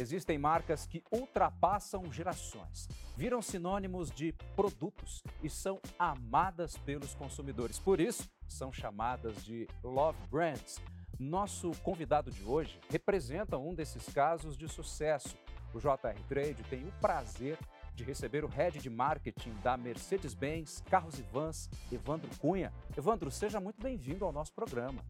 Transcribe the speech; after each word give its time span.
Existem 0.00 0.38
marcas 0.38 0.86
que 0.86 1.04
ultrapassam 1.12 2.10
gerações, 2.10 2.88
viram 3.18 3.42
sinônimos 3.42 4.10
de 4.10 4.32
produtos 4.56 5.22
e 5.42 5.50
são 5.50 5.78
amadas 5.98 6.78
pelos 6.78 7.14
consumidores. 7.14 7.78
Por 7.78 8.00
isso, 8.00 8.26
são 8.48 8.72
chamadas 8.72 9.44
de 9.44 9.68
love 9.84 10.18
brands. 10.30 10.80
Nosso 11.18 11.72
convidado 11.82 12.30
de 12.30 12.42
hoje 12.42 12.80
representa 12.88 13.58
um 13.58 13.74
desses 13.74 14.08
casos 14.08 14.56
de 14.56 14.66
sucesso. 14.68 15.36
O 15.74 15.78
JR 15.78 16.18
Trade 16.26 16.62
tem 16.70 16.82
o 16.88 16.92
prazer 16.92 17.58
de 17.94 18.02
receber 18.02 18.42
o 18.42 18.48
head 18.48 18.78
de 18.78 18.88
marketing 18.88 19.52
da 19.62 19.76
Mercedes-Benz 19.76 20.82
Carros 20.88 21.18
e 21.18 21.22
Vans, 21.22 21.68
Evandro 21.92 22.30
Cunha. 22.38 22.72
Evandro, 22.96 23.30
seja 23.30 23.60
muito 23.60 23.82
bem-vindo 23.82 24.24
ao 24.24 24.32
nosso 24.32 24.54
programa. 24.54 25.04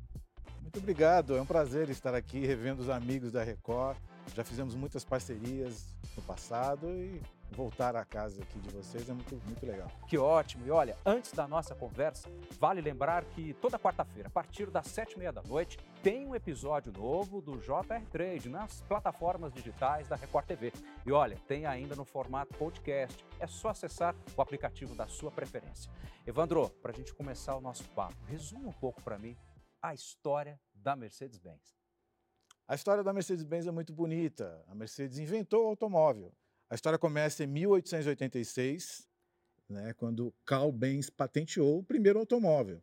Muito 0.60 0.80
obrigado, 0.80 1.36
é 1.36 1.40
um 1.40 1.46
prazer 1.46 1.88
estar 1.90 2.12
aqui 2.12 2.44
revendo 2.44 2.82
os 2.82 2.88
amigos 2.88 3.30
da 3.30 3.44
Record. 3.44 3.96
Já 4.34 4.44
fizemos 4.44 4.74
muitas 4.74 5.04
parcerias 5.04 5.94
no 6.16 6.22
passado 6.22 6.88
e 6.88 7.20
voltar 7.50 7.96
à 7.96 8.04
casa 8.04 8.42
aqui 8.42 8.58
de 8.60 8.70
vocês 8.70 9.08
é 9.08 9.12
muito, 9.12 9.34
muito 9.44 9.66
legal. 9.66 9.90
Que 10.06 10.16
ótimo! 10.16 10.64
E 10.66 10.70
olha, 10.70 10.96
antes 11.04 11.32
da 11.32 11.48
nossa 11.48 11.74
conversa, 11.74 12.28
vale 12.58 12.80
lembrar 12.80 13.24
que 13.24 13.54
toda 13.54 13.78
quarta-feira, 13.78 14.28
a 14.28 14.30
partir 14.30 14.70
das 14.70 14.86
sete 14.86 15.14
e 15.14 15.18
meia 15.18 15.32
da 15.32 15.42
noite, 15.42 15.78
tem 16.02 16.26
um 16.26 16.34
episódio 16.34 16.92
novo 16.92 17.40
do 17.40 17.58
JR 17.58 18.04
Trade 18.10 18.48
nas 18.48 18.82
plataformas 18.82 19.52
digitais 19.52 20.08
da 20.08 20.16
Record 20.16 20.46
TV. 20.46 20.72
E 21.04 21.12
olha, 21.12 21.36
tem 21.48 21.66
ainda 21.66 21.96
no 21.96 22.04
formato 22.04 22.54
podcast. 22.54 23.24
É 23.38 23.46
só 23.46 23.70
acessar 23.70 24.14
o 24.36 24.42
aplicativo 24.42 24.94
da 24.94 25.08
sua 25.08 25.30
preferência. 25.30 25.90
Evandro, 26.26 26.70
para 26.82 26.92
a 26.92 26.94
gente 26.94 27.14
começar 27.14 27.56
o 27.56 27.60
nosso 27.60 27.84
papo, 27.90 28.16
resuma 28.26 28.68
um 28.68 28.72
pouco 28.72 29.02
para 29.02 29.18
mim 29.18 29.36
a 29.82 29.94
história 29.94 30.60
da 30.74 30.94
Mercedes-Benz. 30.94 31.79
A 32.70 32.76
história 32.76 33.02
da 33.02 33.12
Mercedes-Benz 33.12 33.66
é 33.66 33.72
muito 33.72 33.92
bonita. 33.92 34.64
A 34.68 34.76
Mercedes 34.76 35.18
inventou 35.18 35.64
o 35.64 35.66
automóvel. 35.70 36.32
A 36.68 36.76
história 36.76 36.96
começa 36.96 37.42
em 37.42 37.46
1886, 37.48 39.08
né, 39.68 39.92
quando 39.94 40.32
Carl 40.46 40.70
Benz 40.70 41.10
patenteou 41.10 41.80
o 41.80 41.82
primeiro 41.82 42.20
automóvel. 42.20 42.80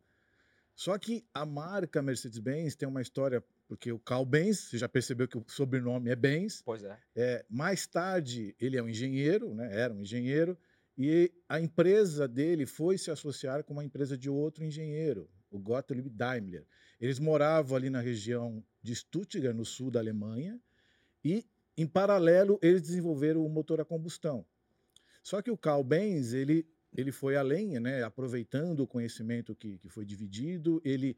Só 0.75 0.97
que 0.97 1.25
a 1.33 1.45
marca 1.45 2.01
Mercedes-Benz 2.01 2.75
tem 2.75 2.85
uma 2.85 3.01
história, 3.01 3.41
porque 3.65 3.89
o 3.89 3.97
Carl 3.97 4.25
Benz, 4.25 4.59
você 4.59 4.77
já 4.77 4.89
percebeu 4.89 5.25
que 5.25 5.37
o 5.37 5.45
sobrenome 5.47 6.09
é 6.09 6.17
Benz. 6.17 6.61
Pois 6.65 6.83
é. 6.83 6.99
é 7.15 7.45
mais 7.49 7.87
tarde, 7.87 8.53
ele 8.59 8.75
é 8.75 8.83
um 8.83 8.89
engenheiro, 8.89 9.55
né, 9.55 9.69
era 9.71 9.93
um 9.93 10.01
engenheiro, 10.01 10.57
e 10.97 11.31
a 11.47 11.61
empresa 11.61 12.27
dele 12.27 12.65
foi 12.65 12.97
se 12.97 13.09
associar 13.09 13.63
com 13.63 13.71
uma 13.71 13.85
empresa 13.85 14.17
de 14.17 14.29
outro 14.29 14.65
engenheiro, 14.65 15.29
o 15.49 15.57
Gottlieb 15.57 16.09
Daimler. 16.09 16.67
Eles 16.99 17.19
moravam 17.19 17.77
ali 17.77 17.89
na 17.89 18.01
região 18.01 18.61
de 18.87 18.95
Stuttgart, 18.95 19.53
no 19.53 19.65
sul 19.65 19.91
da 19.91 19.99
Alemanha, 19.99 20.59
e, 21.23 21.45
em 21.77 21.85
paralelo, 21.85 22.57
eles 22.61 22.81
desenvolveram 22.81 23.45
o 23.45 23.49
motor 23.49 23.81
a 23.81 23.85
combustão. 23.85 24.45
Só 25.21 25.41
que 25.41 25.51
o 25.51 25.57
Carl 25.57 25.83
Benz, 25.83 26.31
ele, 26.31 26.65
ele 26.93 27.11
foi 27.11 27.35
além, 27.35 27.79
né, 27.81 28.01
aproveitando 28.01 28.79
o 28.79 28.87
conhecimento 28.87 29.53
que, 29.53 29.77
que 29.77 29.89
foi 29.89 30.05
dividido, 30.05 30.81
ele 30.85 31.17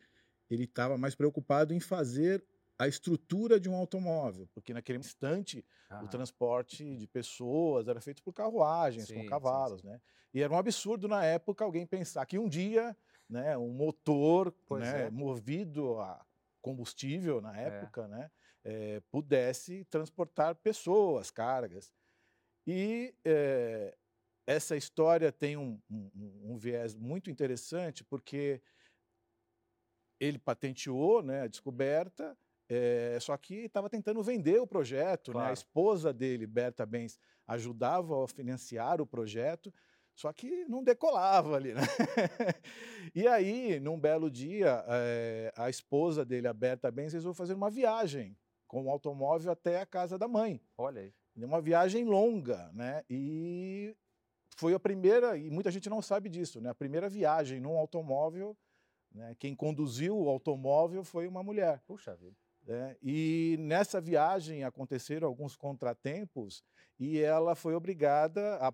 estava 0.49 0.97
mais 0.97 1.13
preocupado 1.13 1.71
em 1.71 1.79
fazer 1.79 2.43
a 2.77 2.87
estrutura 2.87 3.59
de 3.59 3.69
um 3.69 3.75
automóvel, 3.75 4.49
porque 4.51 4.73
naquele 4.73 4.97
instante 4.97 5.63
o 6.01 6.07
transporte 6.07 6.95
de 6.95 7.05
pessoas 7.05 7.87
era 7.87 8.01
feito 8.01 8.23
por 8.23 8.33
carruagens, 8.33 9.07
sim, 9.07 9.15
com 9.15 9.25
cavalos, 9.27 9.81
sim, 9.81 9.87
sim. 9.87 9.93
né? 9.93 10.01
E 10.33 10.41
era 10.41 10.51
um 10.53 10.57
absurdo 10.57 11.07
na 11.07 11.23
época 11.23 11.63
alguém 11.63 11.85
pensar 11.85 12.25
que 12.25 12.39
um 12.39 12.47
dia, 12.47 12.95
né, 13.29 13.57
um 13.57 13.73
motor, 13.73 14.53
né, 14.71 15.07
é. 15.07 15.09
movido 15.11 15.99
a 15.99 16.25
combustível 16.61 17.41
na 17.41 17.59
é. 17.59 17.65
época, 17.65 18.03
é. 18.03 18.07
né, 18.07 18.31
é, 18.63 19.01
pudesse 19.11 19.85
transportar 19.85 20.55
pessoas, 20.55 21.31
cargas. 21.31 21.93
E 22.67 23.13
é, 23.25 23.95
essa 24.45 24.75
história 24.75 25.31
tem 25.31 25.57
um, 25.57 25.79
um, 25.89 26.53
um 26.53 26.57
viés 26.57 26.95
muito 26.95 27.29
interessante 27.29 28.03
porque 28.03 28.61
ele 30.19 30.37
patenteou 30.37 31.23
né, 31.23 31.41
a 31.41 31.47
descoberta 31.47 32.37
é, 32.69 33.17
só 33.19 33.35
que 33.35 33.65
estava 33.65 33.89
tentando 33.89 34.21
vender 34.21 34.61
o 34.61 34.67
projeto, 34.67 35.31
claro. 35.31 35.45
né? 35.47 35.49
a 35.49 35.53
esposa 35.53 36.13
dele, 36.13 36.45
Berta 36.45 36.85
Benz, 36.85 37.19
ajudava 37.47 38.23
a 38.23 38.27
financiar 38.27 39.01
o 39.01 39.07
projeto, 39.07 39.73
só 40.19 40.33
que 40.33 40.65
não 40.65 40.83
decolava 40.83 41.55
ali. 41.55 41.73
Né? 41.73 41.81
e 43.15 43.25
aí, 43.25 43.79
num 43.79 43.97
belo 43.97 44.29
dia, 44.29 44.83
é, 44.89 45.53
a 45.55 45.69
esposa 45.69 46.25
dele, 46.25 46.45
a 46.45 46.53
Berta 46.53 46.91
Benz, 46.91 47.13
resolveu 47.13 47.33
fazer 47.33 47.53
uma 47.53 47.69
viagem 47.69 48.37
com 48.67 48.85
o 48.85 48.89
automóvel 48.89 49.49
até 49.49 49.79
a 49.79 49.85
casa 49.85 50.17
da 50.17 50.27
mãe. 50.27 50.61
Olha 50.77 51.03
aí. 51.03 51.13
Uma 51.37 51.61
viagem 51.61 52.03
longa, 52.03 52.69
né? 52.73 53.01
E 53.09 53.95
foi 54.57 54.73
a 54.73 54.79
primeira, 54.79 55.37
e 55.37 55.49
muita 55.49 55.71
gente 55.71 55.89
não 55.89 56.01
sabe 56.01 56.27
disso, 56.27 56.59
né? 56.59 56.69
A 56.69 56.75
primeira 56.75 57.07
viagem 57.07 57.61
num 57.61 57.77
automóvel, 57.77 58.57
né? 59.13 59.33
quem 59.39 59.55
conduziu 59.55 60.19
o 60.19 60.27
automóvel 60.27 61.01
foi 61.01 61.29
uma 61.29 61.41
mulher. 61.41 61.81
Puxa 61.87 62.13
vida. 62.17 62.35
É, 62.67 62.97
e 63.01 63.55
nessa 63.57 64.01
viagem 64.01 64.65
aconteceram 64.65 65.29
alguns 65.29 65.55
contratempos 65.55 66.61
e 66.99 67.19
ela 67.19 67.55
foi 67.55 67.73
obrigada 67.73 68.57
a, 68.57 68.73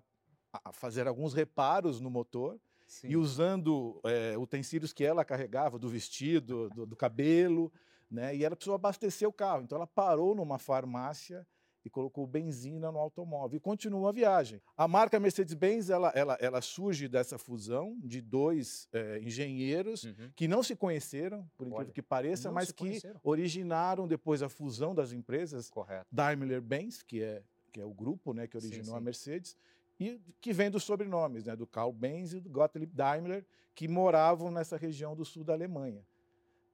a 0.64 0.72
fazer 0.72 1.06
alguns 1.06 1.34
reparos 1.34 2.00
no 2.00 2.10
motor. 2.10 2.58
Sim. 2.86 3.08
E 3.08 3.16
usando 3.16 4.00
é, 4.04 4.38
utensílios 4.38 4.92
que 4.92 5.04
ela 5.04 5.24
carregava, 5.24 5.76
do 5.76 5.88
vestido, 5.88 6.70
do, 6.70 6.86
do 6.86 6.94
cabelo, 6.94 7.72
né? 8.10 8.34
E 8.36 8.44
ela 8.44 8.54
precisou 8.54 8.76
abastecer 8.76 9.28
o 9.28 9.32
carro. 9.32 9.62
Então 9.62 9.76
ela 9.76 9.86
parou 9.86 10.34
numa 10.34 10.58
farmácia 10.58 11.44
e 11.86 11.90
colocou 11.90 12.26
benzina 12.26 12.90
no 12.90 12.98
automóvel 12.98 13.56
e 13.56 13.60
continua 13.60 14.08
a 14.08 14.12
viagem. 14.12 14.60
A 14.76 14.88
marca 14.88 15.20
Mercedes-Benz 15.20 15.88
ela, 15.88 16.08
ela, 16.16 16.36
ela 16.40 16.60
surge 16.60 17.06
dessa 17.06 17.38
fusão 17.38 17.96
de 18.02 18.20
dois 18.20 18.88
é, 18.92 19.20
engenheiros 19.20 20.02
uhum. 20.02 20.30
que 20.34 20.48
não 20.48 20.64
se 20.64 20.74
conheceram, 20.74 21.48
por 21.56 21.64
incrível 21.64 21.86
Olha, 21.86 21.92
que 21.92 22.02
pareça, 22.02 22.50
mas 22.50 22.72
que 22.72 23.00
originaram 23.22 24.08
depois 24.08 24.42
a 24.42 24.48
fusão 24.48 24.96
das 24.96 25.12
empresas 25.12 25.70
Daimler-Benz, 26.10 27.02
que 27.02 27.22
é, 27.22 27.40
que 27.72 27.80
é 27.80 27.84
o 27.84 27.94
grupo 27.94 28.32
né, 28.32 28.48
que 28.48 28.56
originou 28.56 28.84
sim, 28.84 28.90
sim. 28.90 28.96
a 28.96 29.00
Mercedes, 29.00 29.56
e 29.98 30.20
que 30.40 30.52
vem 30.52 30.70
dos 30.70 30.84
sobrenomes, 30.84 31.44
né, 31.44 31.56
do 31.56 31.66
Karl 31.66 31.92
Benz 31.92 32.32
e 32.32 32.40
do 32.40 32.50
Gottlieb 32.50 32.92
Daimler, 32.94 33.44
que 33.74 33.88
moravam 33.88 34.50
nessa 34.50 34.76
região 34.76 35.14
do 35.14 35.24
sul 35.24 35.44
da 35.44 35.52
Alemanha. 35.52 36.04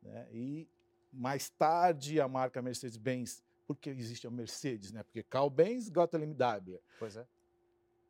Né? 0.03 0.28
E 0.33 0.69
mais 1.12 1.49
tarde 1.50 2.21
a 2.21 2.27
marca 2.27 2.60
Mercedes-Benz 2.60 3.43
porque 3.66 3.91
existe 3.91 4.27
a 4.27 4.31
Mercedes, 4.31 4.93
né? 4.93 5.03
Porque 5.03 5.22
Carl 5.22 5.49
Benz, 5.49 5.88
Gottlieb 5.88 6.34
Daimler. 6.34 6.81
Pois 6.99 7.16
é. 7.16 7.27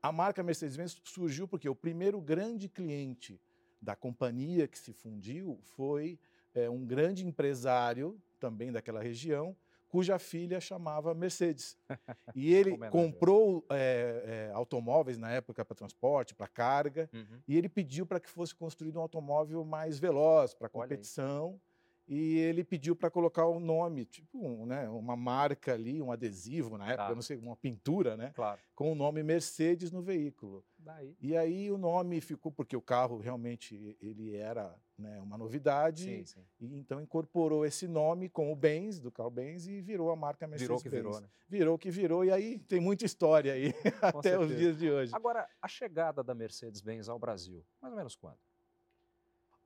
A 0.03 0.11
marca 0.11 0.43
Mercedes-Benz 0.43 1.01
surgiu 1.05 1.47
porque 1.47 1.69
o 1.69 1.75
primeiro 1.75 2.21
grande 2.21 2.69
cliente 2.69 3.41
da 3.81 3.95
companhia 3.95 4.67
que 4.67 4.79
se 4.79 4.93
fundiu 4.93 5.61
foi 5.77 6.19
é, 6.55 6.69
um 6.69 6.85
grande 6.85 7.27
empresário 7.27 8.21
também 8.41 8.73
daquela 8.73 9.01
região, 9.01 9.57
cuja 9.93 10.19
filha 10.19 10.59
chamava 10.59 11.15
Mercedes. 11.15 11.77
E 12.35 12.55
ele 12.55 12.79
comprou 12.89 13.63
é, 13.71 14.49
é, 14.49 14.55
automóveis 14.55 15.19
na 15.19 15.31
época 15.31 15.63
para 15.67 15.77
transporte, 15.77 16.35
para 16.35 16.49
carga, 16.49 17.11
uhum. 17.13 17.43
e 17.47 17.59
ele 17.59 17.69
pediu 17.69 18.07
para 18.07 18.19
que 18.19 18.31
fosse 18.31 18.55
construído 18.55 18.97
um 18.97 19.03
automóvel 19.03 19.63
mais 19.67 19.99
veloz 19.99 20.55
para 20.55 20.67
competição 20.71 21.61
e 22.07 22.39
ele 22.39 22.65
pediu 22.65 22.97
para 22.97 23.11
colocar 23.11 23.47
o 23.47 23.57
um 23.57 23.61
nome, 23.61 24.05
tipo 24.05 24.39
um, 24.39 24.67
né, 24.67 24.89
uma 24.89 25.17
marca 25.17 25.73
ali, 25.73 26.03
um 26.03 26.11
adesivo 26.11 26.77
na 26.77 26.87
época, 26.87 27.09
tá. 27.09 27.15
não 27.15 27.23
sei, 27.23 27.37
uma 27.39 27.57
pintura, 27.57 28.17
né? 28.17 28.33
Claro. 28.35 28.61
Com 28.75 28.93
o 28.93 28.95
nome 28.95 29.23
Mercedes 29.23 29.91
no 29.91 30.03
veículo. 30.03 30.65
Daí. 30.79 31.17
E 31.21 31.37
aí 31.37 31.71
o 31.71 31.79
nome 31.79 32.21
ficou, 32.21 32.51
porque 32.51 32.77
o 32.77 32.83
carro 32.83 33.19
realmente 33.19 33.97
ele 34.01 34.35
era 34.35 34.75
né, 34.99 35.21
uma 35.21 35.39
novidade, 35.39 36.05
sim, 36.05 36.25
sim. 36.25 36.45
e 36.61 36.77
então 36.77 37.01
incorporou 37.01 37.65
esse 37.65 37.87
nome 37.87 38.29
com 38.29 38.53
o 38.53 38.57
Benz, 38.57 39.01
do 39.01 39.11
Carl 39.11 39.31
Benz, 39.31 39.67
e 39.67 39.81
virou 39.81 40.11
a 40.11 40.17
marca 40.17 40.47
Mercedes-Benz. 40.47 40.83
Virou 40.83 41.03
que 41.03 41.11
virou, 41.11 41.21
né? 41.21 41.29
Virou 41.49 41.79
que 41.79 41.91
virou, 41.91 42.25
e 42.25 42.31
aí 42.31 42.59
tem 42.59 42.81
muita 42.81 43.05
história 43.05 43.53
aí 43.53 43.69
até 44.03 44.31
certeza. 44.31 44.41
os 44.41 44.57
dias 44.57 44.79
de 44.79 44.91
hoje. 44.91 45.15
Agora, 45.15 45.49
a 45.61 45.69
chegada 45.69 46.23
da 46.23 46.35
Mercedes-Benz 46.35 47.09
ao 47.09 47.19
Brasil, 47.19 47.65
mais 47.81 47.93
ou 47.93 47.97
menos 47.97 48.17
quando? 48.17 48.39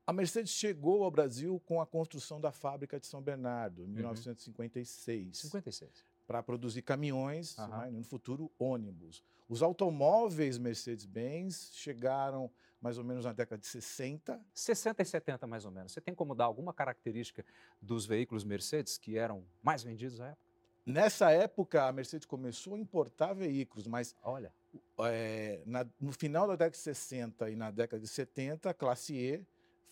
A 0.07 0.13
Mercedes 0.13 0.53
chegou 0.53 1.03
ao 1.03 1.11
Brasil 1.11 1.61
com 1.67 1.81
a 1.81 1.87
construção 1.87 2.41
da 2.41 2.53
fábrica 2.53 3.01
de 3.01 3.07
São 3.07 3.21
Bernardo, 3.21 3.83
em 3.83 3.87
uhum. 3.87 3.93
1956. 3.95 5.39
56. 5.39 5.91
Para 6.27 6.43
produzir 6.43 6.83
caminhões, 6.83 7.59
uhum. 7.59 7.67
né, 7.67 7.91
no 7.91 8.05
futuro 8.05 8.51
ônibus. 8.57 9.23
Os 9.49 9.63
automóveis 9.63 10.59
Mercedes-Benz 10.59 11.71
chegaram 11.73 12.49
mais 12.81 12.99
ou 12.99 13.05
menos 13.05 13.25
na 13.25 13.33
década 13.33 13.59
de 13.59 13.67
60. 13.67 14.41
60 14.55 15.03
e 15.03 15.05
70, 15.05 15.47
mais 15.47 15.65
ou 15.65 15.73
menos. 15.73 15.91
Você 15.91 16.01
tem 16.01 16.15
como 16.15 16.37
dar 16.37 16.45
alguma 16.45 16.73
característica 16.73 17.45
dos 17.83 18.07
veículos 18.07 18.45
Mercedes 18.45 18.97
que 18.99 19.19
eram 19.19 19.45
mais 19.61 19.83
vendidos 19.83 20.21
à 20.21 20.29
época? 20.29 20.47
Nessa 20.85 21.33
época, 21.33 21.85
a 21.85 21.93
Mercedes 21.93 22.27
começou 22.27 22.77
a 22.77 22.79
importar 22.79 23.33
veículos, 23.35 23.89
mas 23.89 24.15
Olha. 24.23 24.53
É, 25.01 25.63
na, 25.67 25.85
no 26.01 26.13
final 26.13 26.47
da 26.47 26.53
década 26.53 26.71
de 26.71 26.79
60 26.79 27.51
e 27.51 27.57
na 27.57 27.73
década 27.73 28.01
de 28.01 28.07
70, 28.07 28.71
a 28.71 28.75
classe 28.75 29.15
E 29.15 29.45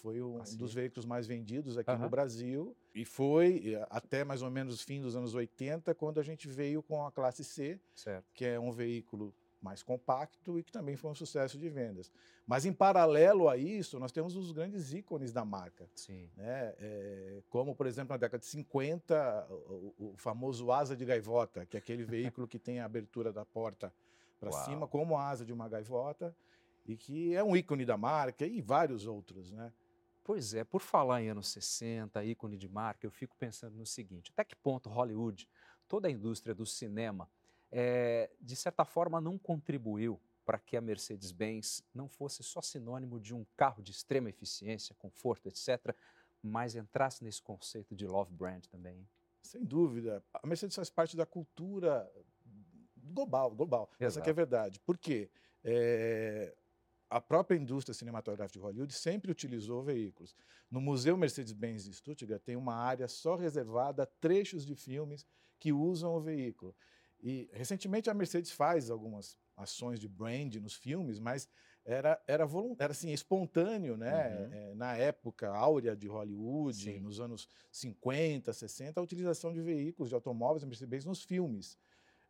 foi 0.04 0.20
um 0.20 0.34
Classe 0.34 0.58
dos 0.58 0.74
veículos 0.74 1.06
mais 1.06 1.26
vendidos 1.26 1.78
aqui 1.78 1.90
no. 1.96 2.10
Brasil 2.10 2.76
e 2.94 3.06
foi 3.06 3.72
eh, 3.72 3.86
até 3.88 4.22
mais 4.22 4.42
ou 4.42 4.50
menos 4.50 4.82
o 4.82 4.84
fim 4.84 5.00
dos 5.00 5.16
anos 5.16 5.34
80 5.34 5.94
quando 5.94 6.20
a 6.20 6.22
gente 6.22 6.46
veio 6.46 6.82
com 6.82 7.06
a 7.06 7.10
classe 7.10 7.42
C, 7.42 7.80
Certo. 7.94 8.26
que 8.34 8.44
é 8.44 8.60
um 8.60 8.70
veículo 8.70 9.34
mais 9.62 9.82
compacto 9.82 10.58
e 10.58 10.62
que 10.62 10.70
também 10.70 10.94
foi 10.94 11.10
um 11.10 11.14
sucesso 11.14 11.56
de 11.58 11.70
vendas. 11.70 12.12
Mas 12.46 12.66
em 12.66 12.72
paralelo 12.74 13.48
a 13.48 13.56
isso, 13.56 13.98
nós 13.98 14.12
temos 14.12 14.36
os 14.36 14.52
grandes 14.52 14.92
ícones 14.92 15.32
da 15.32 15.42
marca, 15.42 15.88
Sim. 15.94 16.28
né? 16.36 16.74
Eh, 16.78 17.42
como 17.48 17.74
por 17.74 17.86
exemplo 17.86 18.12
na 18.12 18.18
década 18.18 18.40
de 18.40 18.46
50 18.46 19.46
o, 19.50 19.94
o- 19.98 20.14
famoso 20.18 20.70
asa 20.70 20.94
de 20.94 21.06
gaivota, 21.06 21.64
que 21.64 21.78
é 21.78 21.80
aquele 21.80 22.04
veículo 22.36 22.46
que 22.46 22.58
tem 22.58 22.78
a 22.78 22.84
abertura 22.84 23.32
da 23.32 23.46
porta 23.46 23.90
para 24.38 24.52
cima 24.52 24.86
como 24.86 25.16
a 25.16 25.30
asa 25.30 25.46
de 25.46 25.52
uma 25.54 25.66
gaivota 25.66 26.36
e 26.84 26.94
que 26.94 27.34
é 27.34 27.42
um 27.42 27.56
ícone 27.56 27.86
da 27.86 27.96
marca 27.96 28.44
e 28.46 28.60
vários 28.60 29.06
outros, 29.06 29.50
né? 29.50 29.72
Pois 30.24 30.54
é, 30.54 30.64
por 30.64 30.80
falar 30.80 31.22
em 31.22 31.28
anos 31.28 31.48
60, 31.48 32.24
ícone 32.24 32.56
de 32.56 32.66
marca, 32.66 33.06
eu 33.06 33.10
fico 33.10 33.36
pensando 33.36 33.76
no 33.76 33.84
seguinte: 33.84 34.32
até 34.32 34.42
que 34.42 34.56
ponto 34.56 34.88
Hollywood, 34.88 35.46
toda 35.86 36.08
a 36.08 36.10
indústria 36.10 36.54
do 36.54 36.64
cinema, 36.64 37.30
eh, 37.70 38.30
de 38.40 38.56
certa 38.56 38.86
forma 38.86 39.20
não 39.20 39.38
contribuiu 39.38 40.18
para 40.42 40.58
que 40.58 40.78
a 40.78 40.80
Mercedes-Benz 40.80 41.82
não 41.92 42.08
fosse 42.08 42.42
só 42.42 42.62
sinônimo 42.62 43.20
de 43.20 43.34
um 43.34 43.44
carro 43.54 43.82
de 43.82 43.90
extrema 43.92 44.30
eficiência, 44.30 44.94
conforto, 44.94 45.46
etc., 45.46 45.94
mas 46.42 46.74
entrasse 46.74 47.22
nesse 47.22 47.42
conceito 47.42 47.94
de 47.94 48.06
love 48.06 48.32
brand 48.32 48.64
também? 48.66 48.98
hein? 48.98 49.08
Sem 49.42 49.62
dúvida. 49.62 50.24
A 50.32 50.46
Mercedes 50.46 50.74
faz 50.74 50.88
parte 50.88 51.16
da 51.16 51.26
cultura 51.26 52.10
global, 52.96 53.50
global. 53.50 53.90
Essa 54.00 54.20
que 54.22 54.28
é 54.28 54.32
a 54.32 54.32
Exato. 54.32 54.36
verdade. 54.36 54.80
Por 54.80 54.96
quê? 54.96 55.30
É, 55.62 56.54
a 57.08 57.20
própria 57.20 57.56
indústria 57.56 57.94
cinematográfica 57.94 58.58
de 58.58 58.64
Hollywood 58.64 58.92
sempre 58.92 59.30
utilizou 59.30 59.82
veículos. 59.82 60.34
No 60.70 60.80
Museu 60.80 61.16
Mercedes-Benz 61.16 61.84
de 61.84 61.94
Stuttgart 61.94 62.42
tem 62.42 62.56
uma 62.56 62.74
área 62.74 63.06
só 63.06 63.36
reservada 63.36 64.02
a 64.02 64.06
trechos 64.06 64.64
de 64.64 64.74
filmes 64.74 65.26
que 65.58 65.72
usam 65.72 66.14
o 66.14 66.20
veículo. 66.20 66.74
E 67.22 67.48
recentemente 67.52 68.10
a 68.10 68.14
Mercedes 68.14 68.50
faz 68.50 68.90
algumas 68.90 69.38
ações 69.56 70.00
de 70.00 70.08
brand 70.08 70.54
nos 70.56 70.74
filmes, 70.74 71.18
mas 71.18 71.48
era 71.84 72.20
era, 72.26 72.48
era 72.78 72.92
assim 72.92 73.12
espontâneo, 73.12 73.96
né? 73.96 74.38
Uhum. 74.38 74.52
É, 74.52 74.74
na 74.74 74.96
época 74.96 75.48
áurea 75.48 75.94
de 75.94 76.08
Hollywood, 76.08 76.76
Sim. 76.76 77.00
nos 77.00 77.20
anos 77.20 77.48
50, 77.70 78.52
60, 78.52 78.98
a 78.98 79.02
utilização 79.02 79.52
de 79.52 79.60
veículos, 79.60 80.08
de 80.08 80.14
automóveis 80.14 80.64
Mercedes-Benz 80.64 81.04
nos 81.04 81.22
filmes. 81.22 81.78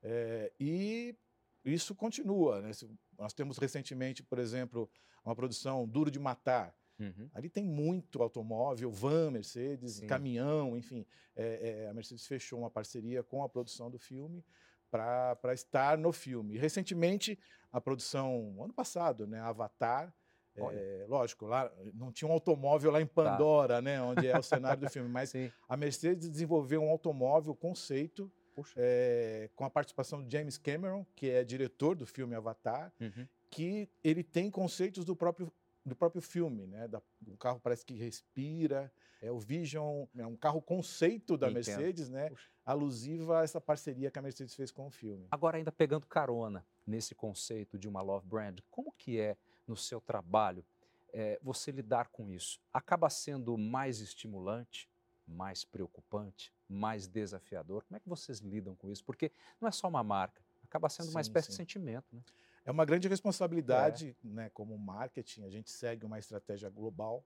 É, 0.03 0.53
e 0.61 1.17
isso 1.65 1.95
continua. 1.95 2.61
Né? 2.61 2.71
Nós 3.19 3.33
temos 3.33 3.59
recentemente, 3.59 4.23
por 4.23 4.39
exemplo, 4.39 4.91
uma 5.25 5.35
produção 5.35 5.87
Duro 5.87 6.11
de 6.11 6.19
Matar. 6.19 6.75
Uhum. 6.99 7.29
Ali 7.35 7.49
tem 7.49 7.65
muito 7.65 8.23
automóvel, 8.23 8.91
van 8.91 9.31
Mercedes, 9.31 9.95
Sim. 9.95 10.07
caminhão, 10.07 10.77
enfim. 10.77 11.05
É, 11.35 11.85
é, 11.85 11.89
a 11.89 11.95
Mercedes 11.95 12.27
fechou 12.27 12.61
uma 12.61 12.71
parceria 12.71 13.23
com 13.23 13.43
a 13.43 13.49
produção 13.49 13.91
do 13.91 13.99
filme 13.99 14.45
para 14.91 15.53
estar 15.53 15.99
no 15.99 16.13
filme. 16.13 16.57
Recentemente, 16.57 17.37
a 17.73 17.81
produção, 17.81 18.63
ano 18.63 18.73
passado, 18.73 19.27
né, 19.27 19.41
Avatar, 19.41 20.15
é, 20.57 21.05
lógico, 21.09 21.47
lá 21.47 21.69
não 21.95 22.13
tinha 22.13 22.29
um 22.29 22.33
automóvel 22.33 22.93
lá 22.93 23.01
em 23.01 23.07
Pandora, 23.07 23.83
né, 23.83 24.01
onde 24.01 24.29
é 24.29 24.39
o 24.39 24.43
cenário 24.43 24.83
do 24.83 24.89
filme, 24.91 25.09
mas 25.11 25.31
Sim. 25.31 25.51
a 25.69 25.77
Mercedes 25.77 26.31
desenvolveu 26.31 26.81
um 26.81 26.91
automóvel 26.91 27.57
conceito. 27.57 28.31
É, 28.77 29.51
com 29.55 29.65
a 29.65 29.71
participação 29.71 30.23
de 30.23 30.31
James 30.37 30.57
Cameron, 30.59 31.05
que 31.15 31.29
é 31.31 31.45
diretor 31.45 31.97
do 31.97 32.07
filme 32.07 32.35
Avatar, 32.35 32.93
Uhum. 33.01 33.27
que 33.51 33.89
ele 34.03 34.23
tem 34.23 34.51
conceitos 34.51 35.05
do 35.05 35.15
próprio 35.17 35.53
do 35.87 35.95
próprio 35.95 36.23
filme, 36.23 36.67
né? 36.67 36.89
Da, 36.89 37.03
o 37.29 37.37
carro 37.37 37.61
parece 37.61 37.85
que 37.85 37.93
respira. 37.93 38.91
É 39.21 39.31
o 39.31 39.39
Vision, 39.39 40.07
é 40.17 40.27
um 40.27 40.35
carro 40.35 40.63
conceito 40.63 41.37
da 41.37 41.51
Entendo. 41.51 41.55
Mercedes, 41.77 42.09
né? 42.09 42.31
Puxa. 42.31 42.49
Alusiva 42.65 43.41
a 43.41 43.45
essa 43.45 43.61
parceria 43.61 44.11
que 44.11 44.19
a 44.19 44.23
Mercedes 44.23 44.55
fez 44.55 44.71
com 44.71 44.87
o 44.87 44.91
filme. 44.91 45.27
Agora, 45.31 45.59
ainda 45.59 45.71
pegando 45.71 46.07
carona 46.07 46.65
nesse 46.87 47.15
conceito 47.15 47.79
de 47.79 47.87
uma 47.87 48.01
love 48.01 48.27
brand, 48.27 48.61
como 48.71 48.93
que 48.97 49.21
é 49.21 49.37
no 49.67 49.77
seu 49.77 50.01
trabalho 50.01 50.65
eh, 51.13 51.39
você 51.43 51.71
lidar 51.71 52.09
com 52.09 52.31
isso? 52.31 52.59
Acaba 52.73 53.11
sendo 53.11 53.57
mais 53.59 54.01
estimulante, 54.01 54.89
mais 55.27 55.65
preocupante, 55.65 56.53
mais 56.69 57.07
desafiador? 57.07 57.85
Como 57.85 57.97
é 57.97 58.01
que 58.01 58.09
vocês 58.09 58.41
lidam 58.41 58.75
com 58.75 58.91
isso? 58.91 59.05
Porque 59.05 59.33
não 59.61 59.69
é 59.69 59.73
só 59.73 59.89
uma 59.89 60.03
marca, 60.03 60.43
acaba 60.65 60.89
sendo 60.89 61.11
uma 61.11 61.23
Sim, 61.23 61.29
espécie 61.29 61.49
de 61.49 61.55
sim. 61.55 61.63
sentimento, 61.63 62.07
né? 62.15 62.23
É 62.67 62.71
uma 62.71 62.85
grande 62.87 63.09
responsabilidade, 63.09 64.17
né? 64.25 64.49
Como 64.51 64.77
marketing, 64.79 65.45
a 65.45 65.51
gente 65.51 65.71
segue 65.71 66.07
uma 66.07 66.19
estratégia 66.19 66.71
global, 66.71 67.23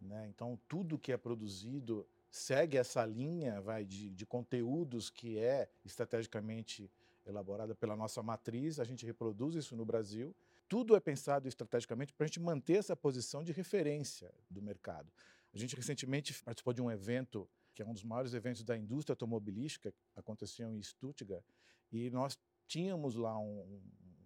né? 0.00 0.28
Então 0.28 0.58
tudo 0.68 0.98
que 0.98 1.10
é 1.10 1.16
produzido 1.16 2.06
segue 2.30 2.76
essa 2.76 3.04
linha, 3.06 3.60
vai 3.62 3.84
de, 3.84 4.10
de 4.10 4.26
conteúdos 4.26 5.08
que 5.08 5.38
é 5.38 5.70
estrategicamente 5.84 6.90
elaborada 7.26 7.74
pela 7.74 7.96
nossa 7.96 8.22
matriz. 8.22 8.78
A 8.78 8.84
gente 8.84 9.06
reproduz 9.06 9.54
isso 9.54 9.74
no 9.74 9.84
Brasil. 9.84 10.34
Tudo 10.68 10.94
é 10.94 11.00
pensado 11.00 11.48
estrategicamente 11.48 12.12
para 12.12 12.24
a 12.24 12.26
gente 12.26 12.40
manter 12.40 12.76
essa 12.76 12.94
posição 12.94 13.42
de 13.42 13.52
referência 13.52 14.30
do 14.50 14.60
mercado. 14.60 15.10
A 15.52 15.58
gente 15.58 15.74
recentemente 15.74 16.42
participou 16.42 16.72
de 16.72 16.82
um 16.82 16.90
evento 16.90 17.48
que 17.74 17.82
é 17.82 17.86
um 17.86 17.94
dos 17.94 18.02
maiores 18.02 18.34
eventos 18.34 18.64
da 18.64 18.76
indústria 18.76 19.12
automobilística, 19.12 19.94
aconteceu 20.16 20.74
em 20.74 20.82
Stuttgart, 20.82 21.44
e 21.92 22.10
nós 22.10 22.36
tínhamos 22.66 23.14
lá 23.14 23.38
um, 23.38 23.80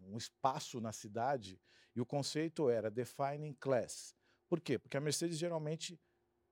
um 0.04 0.16
espaço 0.16 0.80
na 0.80 0.90
cidade 0.90 1.60
e 1.94 2.00
o 2.00 2.06
conceito 2.06 2.70
era 2.70 2.90
Defining 2.90 3.52
Class. 3.60 4.16
Por 4.48 4.58
quê? 4.58 4.78
Porque 4.78 4.96
a 4.96 5.00
Mercedes 5.00 5.36
geralmente, 5.36 6.00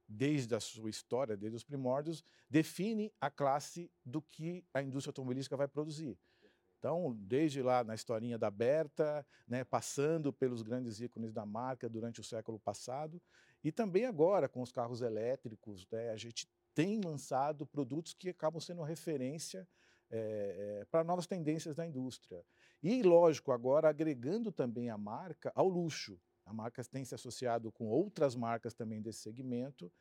desde 0.06 0.54
a 0.54 0.60
sua 0.60 0.90
história, 0.90 1.38
desde 1.38 1.56
os 1.56 1.64
primórdios, 1.64 2.22
define 2.50 3.10
a 3.18 3.30
classe 3.30 3.90
do 4.04 4.20
que 4.20 4.62
a 4.74 4.82
indústria 4.82 5.10
automobilística 5.10 5.56
vai 5.56 5.68
produzir. 5.68 6.18
Então, 6.78 7.14
desde 7.20 7.62
lá 7.62 7.84
na 7.84 7.94
historinha 7.94 8.38
da 8.38 8.50
Berta, 8.50 9.26
né, 9.46 9.64
passando 9.64 10.32
pelos 10.32 10.62
grandes 10.62 11.00
ícones 11.00 11.32
da 11.32 11.44
marca 11.44 11.88
durante 11.88 12.20
o 12.20 12.24
século 12.24 12.58
passado, 12.58 13.20
e 13.62 13.70
também 13.70 14.06
agora 14.06 14.48
com 14.48 14.62
os 14.62 14.72
carros 14.72 15.02
elétricos, 15.02 15.86
né, 15.90 16.10
a 16.10 16.16
gente 16.16 16.48
tem 16.74 17.00
lançado 17.00 17.66
produtos 17.66 18.14
que 18.14 18.30
acabam 18.30 18.60
sendo 18.60 18.82
referência 18.82 19.68
é, 20.10 20.86
para 20.90 21.04
novas 21.04 21.26
tendências 21.26 21.74
da 21.74 21.86
indústria. 21.86 22.44
E, 22.82 23.02
lógico, 23.02 23.52
agora 23.52 23.88
agregando 23.88 24.50
também 24.50 24.88
a 24.90 24.98
marca 24.98 25.52
ao 25.54 25.68
luxo. 25.68 26.18
A 26.44 26.52
marca 26.52 26.82
tem 26.84 27.04
se 27.04 27.14
associado 27.14 27.70
com 27.70 27.86
outras 27.86 28.34
marcas 28.34 28.74
também 28.74 29.00
desse 29.00 29.20
segmento 29.20 29.92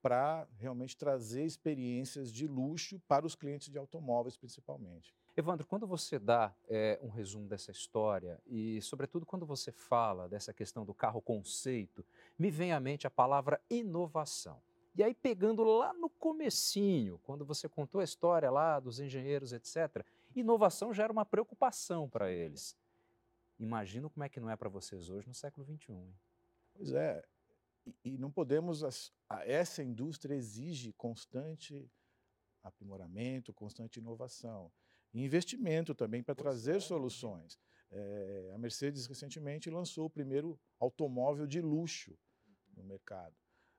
para 0.00 0.46
realmente 0.56 0.96
trazer 0.96 1.44
experiências 1.44 2.32
de 2.32 2.46
luxo 2.46 3.00
para 3.08 3.26
os 3.26 3.34
clientes 3.34 3.68
de 3.68 3.78
automóveis, 3.78 4.36
principalmente. 4.36 5.12
Evandro, 5.38 5.64
quando 5.68 5.86
você 5.86 6.18
dá 6.18 6.52
eh, 6.68 6.98
um 7.00 7.10
resumo 7.10 7.46
dessa 7.46 7.70
história 7.70 8.40
e, 8.44 8.82
sobretudo, 8.82 9.24
quando 9.24 9.46
você 9.46 9.70
fala 9.70 10.28
dessa 10.28 10.52
questão 10.52 10.84
do 10.84 10.92
carro 10.92 11.22
conceito, 11.22 12.04
me 12.36 12.50
vem 12.50 12.72
à 12.72 12.80
mente 12.80 13.06
a 13.06 13.10
palavra 13.10 13.60
inovação. 13.70 14.60
E 14.96 15.02
aí, 15.04 15.14
pegando 15.14 15.62
lá 15.62 15.94
no 15.94 16.10
comecinho, 16.10 17.20
quando 17.22 17.44
você 17.44 17.68
contou 17.68 18.00
a 18.00 18.04
história 18.04 18.50
lá 18.50 18.80
dos 18.80 18.98
engenheiros, 18.98 19.52
etc., 19.52 20.04
inovação 20.34 20.92
já 20.92 21.04
era 21.04 21.12
uma 21.12 21.24
preocupação 21.24 22.08
para 22.08 22.32
eles. 22.32 22.76
Imagino 23.60 24.10
como 24.10 24.24
é 24.24 24.28
que 24.28 24.40
não 24.40 24.50
é 24.50 24.56
para 24.56 24.68
vocês 24.68 25.08
hoje 25.08 25.28
no 25.28 25.34
século 25.34 25.64
XXI. 25.64 25.92
hein? 25.92 26.14
Pois 26.74 26.92
é, 26.92 27.24
e, 27.86 27.94
e 28.02 28.18
não 28.18 28.32
podemos. 28.32 28.82
essa 29.44 29.84
indústria 29.84 30.34
exige 30.34 30.92
constante 30.94 31.88
aprimoramento, 32.60 33.52
constante 33.52 34.00
inovação. 34.00 34.68
E 35.12 35.24
investimento 35.24 35.94
também 35.94 36.22
para 36.22 36.34
trazer 36.34 36.76
é, 36.76 36.80
soluções. 36.80 37.58
Eh, 37.90 38.50
a 38.54 38.58
Mercedes 38.58 39.06
recentemente 39.06 39.70
lançou 39.70 40.06
o 40.06 40.10
primeiro 40.10 40.58
automóvel 40.78 41.46
de 41.46 41.60
luxo 41.60 42.16
no 42.76 42.84
mercado 42.84 43.34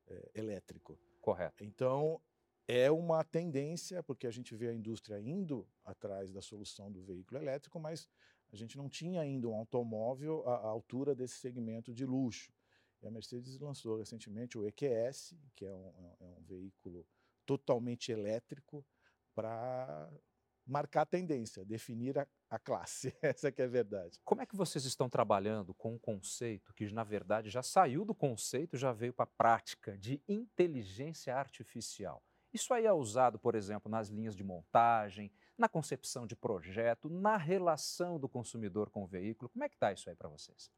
eh, 0.08 0.32
elétrico. 0.34 0.98
Correto. 1.22 1.64
Então, 1.64 2.20
é 2.68 2.90
uma 2.90 3.24
tendência, 3.24 4.02
porque 4.02 4.26
a 4.26 4.32
gente 4.32 4.56
vê 4.56 4.70
a 4.70 4.74
indústria 4.74 5.20
indo 5.20 5.68
atrás 5.84 6.32
da 6.32 6.42
solução 6.42 6.92
do 6.92 7.04
veículo 7.04 7.40
elétrico, 7.40 7.80
mas 7.80 8.08
a 8.52 8.56
gente 8.56 8.78
não 8.78 8.90
tinha 8.90 9.22
ainda 9.22 9.48
um 9.48 9.56
automóvel 9.56 10.48
à, 10.48 10.56
à 10.56 10.68
altura 10.68 11.14
desse 11.14 11.36
segmento 11.36 11.94
de 11.94 12.06
luxo. 12.06 12.52
E 13.02 13.08
a 13.08 13.12
Mercedes 13.12 13.58
lançou 13.60 13.98
recentemente 13.98 14.58
o 14.58 14.66
EQS, 14.66 15.36
que 15.56 15.66
é 15.66 15.72
um, 15.72 16.16
é 16.20 16.26
um 16.26 16.42
veículo 16.44 17.08
totalmente 17.46 18.12
elétrico, 18.12 18.86
para 19.34 20.12
marcar 20.70 21.02
a 21.02 21.06
tendência, 21.06 21.66
definir 21.66 22.18
a, 22.18 22.28
a 22.50 22.60
classe. 22.60 23.14
Essa 23.22 23.52
que 23.52 23.62
é 23.62 23.66
a 23.66 23.68
verdade. 23.68 24.20
Como 24.24 24.42
é 24.42 24.46
que 24.46 24.56
vocês 24.56 24.86
estão 24.86 25.10
trabalhando 25.10 25.74
com 25.74 25.94
um 25.94 26.00
conceito 26.00 26.74
que, 26.74 26.92
na 26.94 27.04
verdade, 27.04 27.50
já 27.50 27.64
saiu 27.64 28.06
do 28.06 28.14
conceito, 28.14 28.78
já 28.78 28.92
veio 28.92 29.14
para 29.14 29.24
a 29.24 29.28
prática 29.38 29.98
de 29.98 30.22
inteligência 30.28 31.36
artificial? 31.36 32.24
Isso 32.54 32.74
aí 32.74 32.86
é 32.86 32.94
usado, 32.94 33.38
por 33.38 33.54
exemplo, 33.54 33.92
nas 33.92 34.10
linhas 34.10 34.36
de 34.36 34.44
montagem, 34.44 35.32
na 35.58 35.70
concepção 35.70 36.26
de 36.26 36.36
projeto, 36.36 37.10
na 37.10 37.38
relação 37.38 38.20
do 38.20 38.28
consumidor 38.28 38.90
com 38.90 39.04
o 39.04 39.08
veículo. 39.08 39.50
Como 39.50 39.64
é 39.64 39.70
que 39.70 39.76
está 39.76 39.92
isso 39.94 40.10
aí 40.10 40.16
para 40.16 40.30
vocês? 40.30 40.72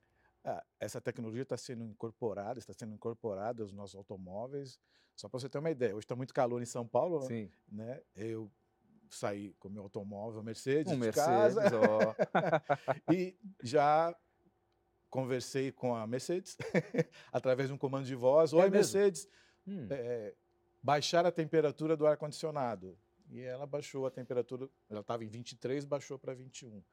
Ah, 0.43 0.63
essa 0.79 1.00
tecnologia 1.00 1.43
está 1.43 1.55
sendo 1.55 1.86
incorporada, 1.86 2.60
está 2.60 2.74
sendo 2.74 2.93
incorporada 2.93 3.62
aos 3.62 3.71
nossos 3.71 3.95
automóveis. 3.95 4.79
Só 5.15 5.29
para 5.29 5.39
você 5.39 5.48
ter 5.48 5.60
uma 5.60 5.69
ideia, 5.69 5.95
hoje 5.95 6.05
está 6.05 6.15
muito 6.15 6.33
calor 6.33 6.62
em 6.62 6.65
São 6.65 6.88
Paulo, 6.88 7.21
Sim. 7.21 7.50
né? 7.71 8.01
Eu 8.15 8.51
saí 9.15 9.53
com 9.60 9.70
meu 9.70 9.84
automóvel 9.84 10.41
Mercedes 10.44 10.91
Um 10.91 10.96
de 10.96 11.01
Mercedes, 11.01 11.56
casa 11.56 11.72
ó. 11.80 12.15
e 13.13 13.38
já 13.62 14.15
conversei 15.10 15.72
com 15.72 15.96
a 15.96 16.08
Mercedes 16.08 16.58
através 17.32 17.70
de 17.70 17.74
um 17.74 17.77
comando 17.77 18.06
de 18.06 18.15
voz. 18.15 18.53
É 18.53 18.56
Oi, 18.56 18.62
mesmo? 18.63 18.75
Mercedes, 18.75 19.27
Hum, 19.68 19.88
é, 19.91 20.34
baixar 20.82 21.25
a 21.25 21.32
temperatura 21.32 21.96
do 21.96 22.06
ar-condicionado. 22.06 22.98
E 23.30 23.41
ela 23.41 23.65
baixou 23.65 24.06
a 24.06 24.12
temperatura, 24.12 24.68
ela 24.89 25.01
estava 25.01 25.24
em 25.24 25.27
23, 25.27 25.86
baixou 25.86 26.20
para 26.20 26.34
21. 26.34 26.84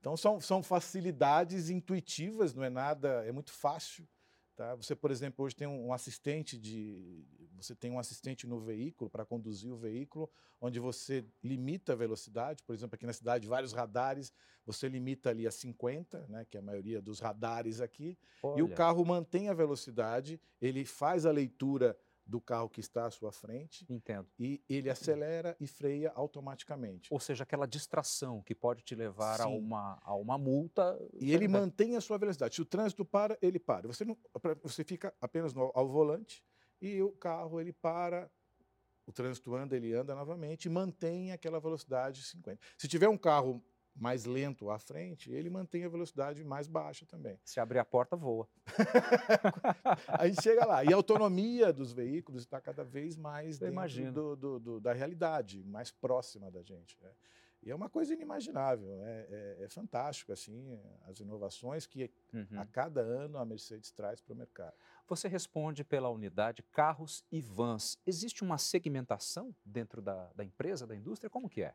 Então 0.00 0.16
são, 0.16 0.40
são 0.40 0.62
facilidades 0.62 1.68
intuitivas, 1.68 2.54
não 2.54 2.64
é 2.64 2.70
nada, 2.70 3.24
é 3.26 3.32
muito 3.32 3.52
fácil. 3.52 4.08
Tá? 4.56 4.74
Você, 4.74 4.96
por 4.96 5.10
exemplo, 5.10 5.44
hoje 5.44 5.54
tem 5.54 5.66
um, 5.66 5.92
assistente 5.92 6.56
de. 6.56 7.22
Você 7.56 7.74
tem 7.74 7.90
um 7.90 7.98
assistente 7.98 8.46
no 8.46 8.58
veículo 8.58 9.10
para 9.10 9.24
conduzir 9.24 9.70
o 9.70 9.76
veículo, 9.76 10.30
onde 10.58 10.80
você 10.80 11.26
limita 11.44 11.92
a 11.92 11.96
velocidade. 11.96 12.62
Por 12.64 12.74
exemplo, 12.74 12.94
aqui 12.94 13.04
na 13.04 13.12
cidade, 13.12 13.46
vários 13.46 13.74
radares, 13.74 14.32
você 14.64 14.88
limita 14.88 15.28
ali 15.28 15.46
a 15.46 15.50
50, 15.50 16.26
né, 16.28 16.46
que 16.48 16.56
é 16.56 16.60
a 16.60 16.62
maioria 16.62 17.02
dos 17.02 17.20
radares 17.20 17.82
aqui. 17.82 18.18
E 18.42 18.62
o 18.62 18.64
olha, 18.64 18.74
carro 18.74 19.04
mantém 19.04 19.50
a 19.50 19.54
velocidade, 19.54 20.40
ele 20.60 20.86
faz 20.86 21.26
a 21.26 21.30
leitura 21.30 21.96
do 22.26 22.40
carro 22.40 22.68
que 22.68 22.80
está 22.80 23.06
à 23.06 23.10
sua 23.10 23.30
frente 23.30 23.86
Entendo. 23.88 24.26
e 24.38 24.60
ele 24.68 24.90
acelera 24.90 25.56
e 25.60 25.66
freia 25.66 26.10
automaticamente. 26.14 27.08
Ou 27.12 27.20
seja, 27.20 27.44
aquela 27.44 27.66
distração 27.66 28.42
que 28.42 28.54
pode 28.54 28.82
te 28.82 28.94
levar 28.96 29.40
a 29.40 29.46
uma, 29.46 29.98
a 30.02 30.14
uma 30.16 30.36
multa. 30.36 30.98
E 31.14 31.32
ele 31.32 31.46
mantém 31.46 31.96
a 31.96 32.00
sua 32.00 32.18
velocidade. 32.18 32.56
Se 32.56 32.62
o 32.62 32.64
trânsito 32.64 33.04
para, 33.04 33.38
ele 33.40 33.58
para. 33.60 33.86
Você, 33.86 34.04
não, 34.04 34.16
você 34.62 34.82
fica 34.82 35.14
apenas 35.20 35.54
no- 35.54 35.70
ao 35.74 35.88
volante 35.88 36.42
e 36.82 37.00
o 37.00 37.12
carro 37.12 37.60
ele 37.60 37.72
para, 37.72 38.28
o 39.06 39.12
trânsito 39.12 39.54
anda, 39.54 39.76
ele 39.76 39.94
anda 39.94 40.12
novamente 40.14 40.64
e 40.64 40.68
mantém 40.68 41.30
aquela 41.30 41.60
velocidade 41.60 42.24
50. 42.24 42.58
Se 42.76 42.88
tiver 42.88 43.08
um 43.08 43.16
carro 43.16 43.62
mais 43.96 44.24
lento 44.26 44.70
à 44.70 44.78
frente, 44.78 45.30
ele 45.32 45.48
mantém 45.48 45.84
a 45.84 45.88
velocidade 45.88 46.44
mais 46.44 46.68
baixa 46.68 47.06
também. 47.06 47.40
Se 47.44 47.58
abrir 47.58 47.78
a 47.78 47.84
porta, 47.84 48.14
voa. 48.16 48.46
A 50.08 50.26
gente 50.28 50.42
chega 50.42 50.64
lá. 50.66 50.84
E 50.84 50.92
a 50.92 50.96
autonomia 50.96 51.72
dos 51.72 51.92
veículos 51.92 52.42
está 52.42 52.60
cada 52.60 52.84
vez 52.84 53.16
mais 53.16 53.60
Eu 53.60 53.70
dentro 53.72 54.12
do- 54.12 54.36
do- 54.36 54.60
do- 54.60 54.80
da 54.80 54.92
realidade, 54.92 55.62
mais 55.64 55.90
próxima 55.90 56.50
da 56.50 56.62
gente. 56.62 56.96
né? 57.02 57.10
E 57.62 57.70
é 57.70 57.74
uma 57.74 57.88
coisa 57.88 58.12
inimaginável. 58.12 59.02
É, 59.02 59.26
é- 59.30 59.64
é 59.64 59.68
fantástico 59.68 60.30
assim 60.30 60.78
as 61.04 61.18
inovações 61.18 61.84
que 61.86 62.10
Uhum. 62.32 62.60
a 62.60 62.66
cada 62.66 63.00
ano 63.00 63.38
a 63.38 63.44
Mercedes 63.44 63.90
traz 63.90 64.20
para 64.20 64.32
o 64.34 64.36
mercado. 64.36 64.74
Você 65.08 65.26
responde 65.26 65.82
pela 65.82 66.08
unidade 66.10 66.62
carros 66.62 67.24
e 67.32 67.40
vans. 67.40 67.98
Existe 68.06 68.44
uma 68.44 68.58
segmentação 68.58 69.54
dentro 69.64 70.00
da, 70.02 70.30
da 70.34 70.44
empresa, 70.44 70.86
da 70.86 70.94
indústria? 70.94 71.30
Como 71.30 71.48
que 71.48 71.62
é? 71.62 71.74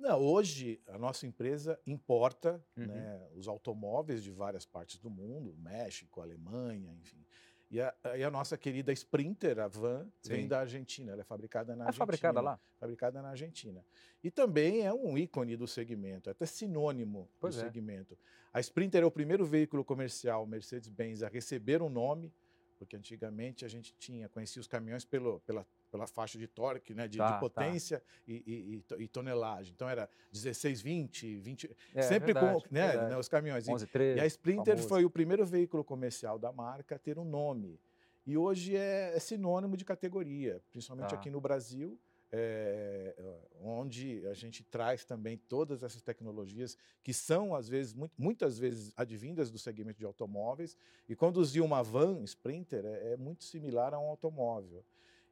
Não, 0.00 0.18
hoje 0.20 0.80
a 0.88 0.98
nossa 0.98 1.26
empresa 1.26 1.78
importa 1.86 2.64
Uhum. 2.76 2.86
né, 2.86 3.28
os 3.36 3.46
automóveis 3.46 4.22
de 4.22 4.30
várias 4.30 4.64
partes 4.64 4.98
do 4.98 5.10
mundo, 5.10 5.54
México, 5.58 6.20
Alemanha, 6.20 6.92
enfim. 6.94 7.22
E 7.70 7.80
a, 7.80 7.94
e 8.16 8.24
a 8.24 8.30
nossa 8.30 8.56
querida 8.58 8.92
Sprinter, 8.92 9.60
a 9.60 9.68
van, 9.68 10.10
vem 10.24 10.42
Sim. 10.42 10.48
da 10.48 10.60
Argentina. 10.60 11.12
Ela 11.12 11.20
é 11.20 11.24
fabricada 11.24 11.76
na 11.76 11.84
É 11.84 11.86
Argentina. 11.86 11.98
fabricada 12.06 12.40
lá? 12.40 12.58
fabricada 12.80 13.22
na 13.22 13.28
Argentina. 13.28 13.84
E 14.24 14.30
também 14.30 14.80
é 14.84 14.92
um 14.92 15.16
ícone 15.16 15.56
do 15.56 15.68
segmento, 15.68 16.28
é 16.28 16.32
até 16.32 16.46
sinônimo 16.46 17.28
Pois 17.38 17.54
do 17.54 17.60
é. 17.60 17.64
segmento. 17.66 18.18
A 18.52 18.58
Sprinter 18.58 19.02
é 19.04 19.06
o 19.06 19.10
primeiro 19.10 19.44
veículo 19.44 19.84
comercial 19.84 20.44
Mercedes-Benz 20.46 21.22
a 21.22 21.28
receber 21.28 21.80
um 21.80 21.88
nome, 21.88 22.32
porque 22.76 22.96
antigamente 22.96 23.64
a 23.64 23.68
gente 23.68 23.94
tinha, 23.98 24.28
conhecia 24.28 24.58
os 24.60 24.66
caminhões 24.66 25.04
pelo, 25.04 25.38
pela, 25.40 25.64
pela 25.90 26.06
faixa 26.06 26.38
de 26.38 26.46
torque, 26.46 26.94
né, 26.94 27.04
de, 27.06 27.12
de 27.12 27.18
Tá, 27.18 27.32
tá. 27.32 27.38
potência 27.40 28.02
E, 28.26 28.34
e- 28.46 28.84
e 28.98 29.02
e 29.04 29.08
tonelagem. 29.08 29.72
Então 29.74 29.88
era 29.88 30.08
16, 30.32 30.80
20, 30.80 31.36
20, 31.38 31.70
É, 31.94 32.02
sempre 32.02 32.32
verdade, 32.32 32.62
com 32.68 32.74
né, 32.74 33.08
né, 33.08 33.16
os 33.18 33.28
caminhões. 33.28 33.66
E- 33.66 33.70
11, 33.72 33.86
13. 33.86 34.18
e 34.18 34.22
a 34.22 34.26
Sprinter 34.26 34.74
famoso. 34.76 34.88
foi 34.88 35.04
o 35.04 35.10
primeiro 35.10 35.44
veículo 35.44 35.82
comercial 35.84 36.38
da 36.38 36.52
marca 36.52 36.94
a 36.94 36.98
ter 36.98 37.18
um 37.18 37.24
nome. 37.24 37.78
E 38.26 38.36
hoje 38.36 38.76
é, 38.76 39.14
é 39.16 39.18
sinônimo 39.18 39.76
de 39.76 39.84
categoria, 39.84 40.62
principalmente 40.70 41.10
Tá. 41.10 41.16
aqui 41.16 41.30
no 41.30 41.40
Brasil, 41.40 41.98
é, 42.32 43.14
onde 43.60 44.24
a 44.28 44.34
gente 44.34 44.62
traz 44.62 45.04
também 45.04 45.36
todas 45.36 45.82
essas 45.82 46.00
tecnologias 46.00 46.76
que 47.02 47.12
são, 47.12 47.54
às 47.56 47.68
vezes, 47.68 47.92
muito- 47.92 48.14
muitas 48.16 48.56
vezes 48.58 48.92
advindas 48.96 49.50
do 49.50 49.58
segmento 49.58 49.98
de 49.98 50.04
automóveis. 50.04 50.76
E 51.08 51.16
conduzir 51.16 51.60
uma 51.62 51.82
van 51.82 52.22
Sprinter 52.22 52.84
é, 52.84 53.12
é 53.14 53.16
muito 53.16 53.42
similar 53.42 53.92
a 53.94 53.98
um 53.98 54.08
automóvel. 54.08 54.84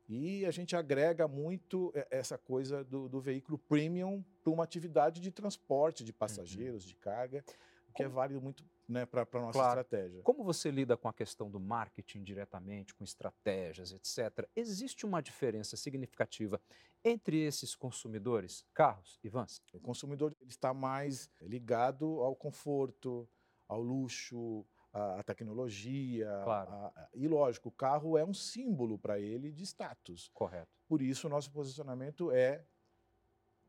E 0.08 0.46
a 0.46 0.50
gente 0.50 0.74
agrega 0.74 1.28
muito 1.28 1.92
eh, 1.94 2.06
essa 2.10 2.38
coisa 2.38 2.82
do, 2.84 3.08
do 3.08 3.20
veículo 3.20 3.58
premium 3.58 4.24
para 4.42 4.52
uma 4.52 4.64
atividade 4.64 5.20
de 5.20 5.30
transporte 5.30 6.00
Uhum. 6.00 6.06
de 6.06 6.12
passageiros, 6.12 6.84
de 6.84 6.96
carga, 6.96 7.44
o 7.88 7.92
que 7.92 8.02
é 8.02 8.08
válido 8.08 8.40
muito 8.40 8.64
né, 8.88 9.04
para 9.04 9.22
a 9.22 9.40
nossa 9.40 9.52
Claro. 9.52 9.80
estratégia. 9.80 10.22
Como 10.22 10.44
você 10.44 10.70
lida 10.70 10.96
com 10.96 11.08
a 11.08 11.12
questão 11.12 11.50
do 11.50 11.60
marketing 11.60 12.22
diretamente, 12.22 12.94
com 12.94 13.04
estratégias, 13.04 13.92
etc. 13.92 14.48
Existe 14.56 15.04
uma 15.06 15.20
diferença 15.22 15.76
significativa 15.76 16.60
entre 17.04 17.40
esses 17.40 17.74
consumidores, 17.74 18.64
carros 18.74 19.18
e 19.22 19.28
vans? 19.28 19.62
O 19.72 19.80
consumidor 19.80 20.34
ele 20.40 20.50
está 20.50 20.72
mais 20.74 21.30
ligado 21.40 22.20
ao 22.20 22.34
conforto, 22.36 23.28
ao 23.68 23.80
luxo, 23.82 24.66
à, 24.92 25.20
à 25.20 25.22
tecnologia. 25.22 26.28
Claro. 26.44 26.70
a- 26.70 26.86
a- 26.96 27.08
e, 27.14 27.26
lógico, 27.28 27.68
o 27.68 27.72
carro 27.72 28.16
é 28.18 28.24
um 28.24 28.34
símbolo 28.34 28.98
para 28.98 29.18
ele 29.18 29.52
de 29.52 29.62
status. 29.64 30.30
Correto. 30.34 30.70
Por 30.86 31.02
isso, 31.02 31.26
o 31.26 31.30
nosso 31.30 31.50
posicionamento 31.50 32.30
é 32.30 32.64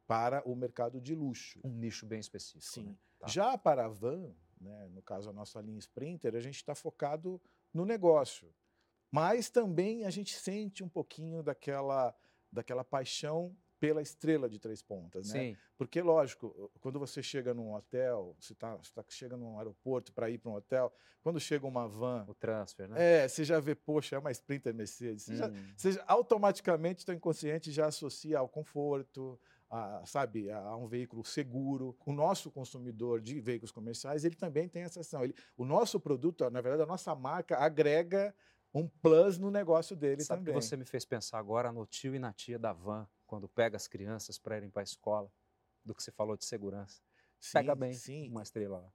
para 0.07 0.41
o 0.47 0.55
mercado 0.55 0.99
de 0.99 1.13
luxo. 1.13 1.59
Um 1.63 1.69
nicho 1.69 2.05
bem 2.05 2.19
específico. 2.19 2.63
Sim. 2.73 2.83
né? 2.87 2.95
Tá. 3.19 3.27
Já 3.27 3.57
para 3.57 3.85
a 3.85 3.89
van, 3.89 4.31
né, 4.59 4.87
no 4.89 5.01
caso 5.01 5.29
a 5.29 5.33
nossa 5.33 5.61
linha 5.61 5.77
Sprinter, 5.79 6.35
a 6.35 6.39
gente 6.39 6.55
está 6.55 6.73
focado 6.73 7.39
no 7.73 7.85
negócio. 7.85 8.53
Mas 9.11 9.49
também 9.49 10.05
a 10.05 10.09
gente 10.09 10.33
sente 10.35 10.83
um 10.83 10.89
pouquinho 10.89 11.43
daquela, 11.43 12.15
daquela 12.51 12.83
paixão 12.83 13.55
pela 13.79 14.01
estrela 14.01 14.49
de 14.49 14.59
três 14.59 14.81
pontas, 14.81 15.25
né? 15.25 15.33
Sim, 15.39 15.57
Porque, 15.77 16.01
lógico, 16.01 16.71
quando 16.81 16.99
você 16.99 17.23
chega 17.23 17.53
num 17.53 17.73
hotel, 17.73 18.35
você, 18.39 18.53
tá, 18.53 18.75
você 18.75 18.91
tá, 18.93 19.03
chega 19.09 19.37
num 19.37 19.57
aeroporto 19.57 20.11
para 20.13 20.29
ir 20.29 20.37
para 20.37 20.51
um 20.51 20.55
hotel, 20.55 20.91
quando 21.21 21.39
chega 21.39 21.65
uma 21.65 21.87
van, 21.87 22.25
o 22.27 22.33
transfer, 22.33 22.89
né? 22.89 22.95
é, 23.01 23.27
você 23.27 23.43
já 23.45 23.59
vê, 23.59 23.75
poxa, 23.75 24.15
é 24.15 24.19
uma 24.19 24.31
Sprinter 24.31 24.73
Mercedes. 24.73 25.23
Você, 25.23 25.35
já, 25.37 25.47
Hum, 25.47 25.73
você 25.75 25.91
já- 25.93 26.03
automaticamente, 26.07 27.05
teu 27.05 27.15
inconsciente 27.15 27.71
já 27.71 27.87
associa 27.87 28.39
ao 28.39 28.49
conforto, 28.49 29.39
a, 29.69 30.03
sabe, 30.05 30.49
a, 30.51 30.75
um 30.75 30.87
veículo 30.87 31.23
seguro. 31.23 31.95
O 32.05 32.11
nosso 32.11 32.51
consumidor 32.51 33.21
de 33.21 33.39
veículos 33.39 33.71
comerciais, 33.71 34.25
ele 34.25 34.35
também 34.35 34.67
tem 34.67 34.83
essa 34.83 34.99
ação. 35.01 35.23
Ele, 35.23 35.35
o 35.55 35.63
nosso 35.63 35.99
produto, 35.99 36.49
na 36.49 36.61
verdade, 36.61 36.83
a 36.83 36.87
nossa 36.87 37.15
marca 37.15 37.57
agrega 37.57 38.35
um 38.73 38.87
plus 38.87 39.37
no 39.37 39.49
negócio 39.49 39.95
dele 39.95 40.23
Sabe 40.23 40.41
que 40.43 40.51
também. 40.51 40.61
você 40.61 40.75
me 40.77 40.85
fez 40.85 41.05
pensar 41.05 41.39
agora 41.39 41.71
no 41.71 41.85
tio 41.85 42.13
e 42.15 42.19
na 42.19 42.33
tia 42.33 42.57
da 42.59 42.73
van, 42.73 43.07
quando 43.29 43.47
pega 43.47 43.77
as 43.77 43.87
crianças 43.87 44.39
para 44.39 44.57
irem 44.57 44.71
para 44.71 44.81
a 44.81 44.83
escola, 44.83 45.31
do 45.85 45.93
que 45.93 46.01
você 46.01 46.11
falou 46.11 46.35
de 46.35 46.43
segurança. 46.45 46.99
Pega 47.53 47.73
Sim, 47.73 47.79
bem 47.79 47.93
Sim, 47.93 48.29
uma 48.29 48.41
estrela 48.41 48.79
lá. 48.79 48.93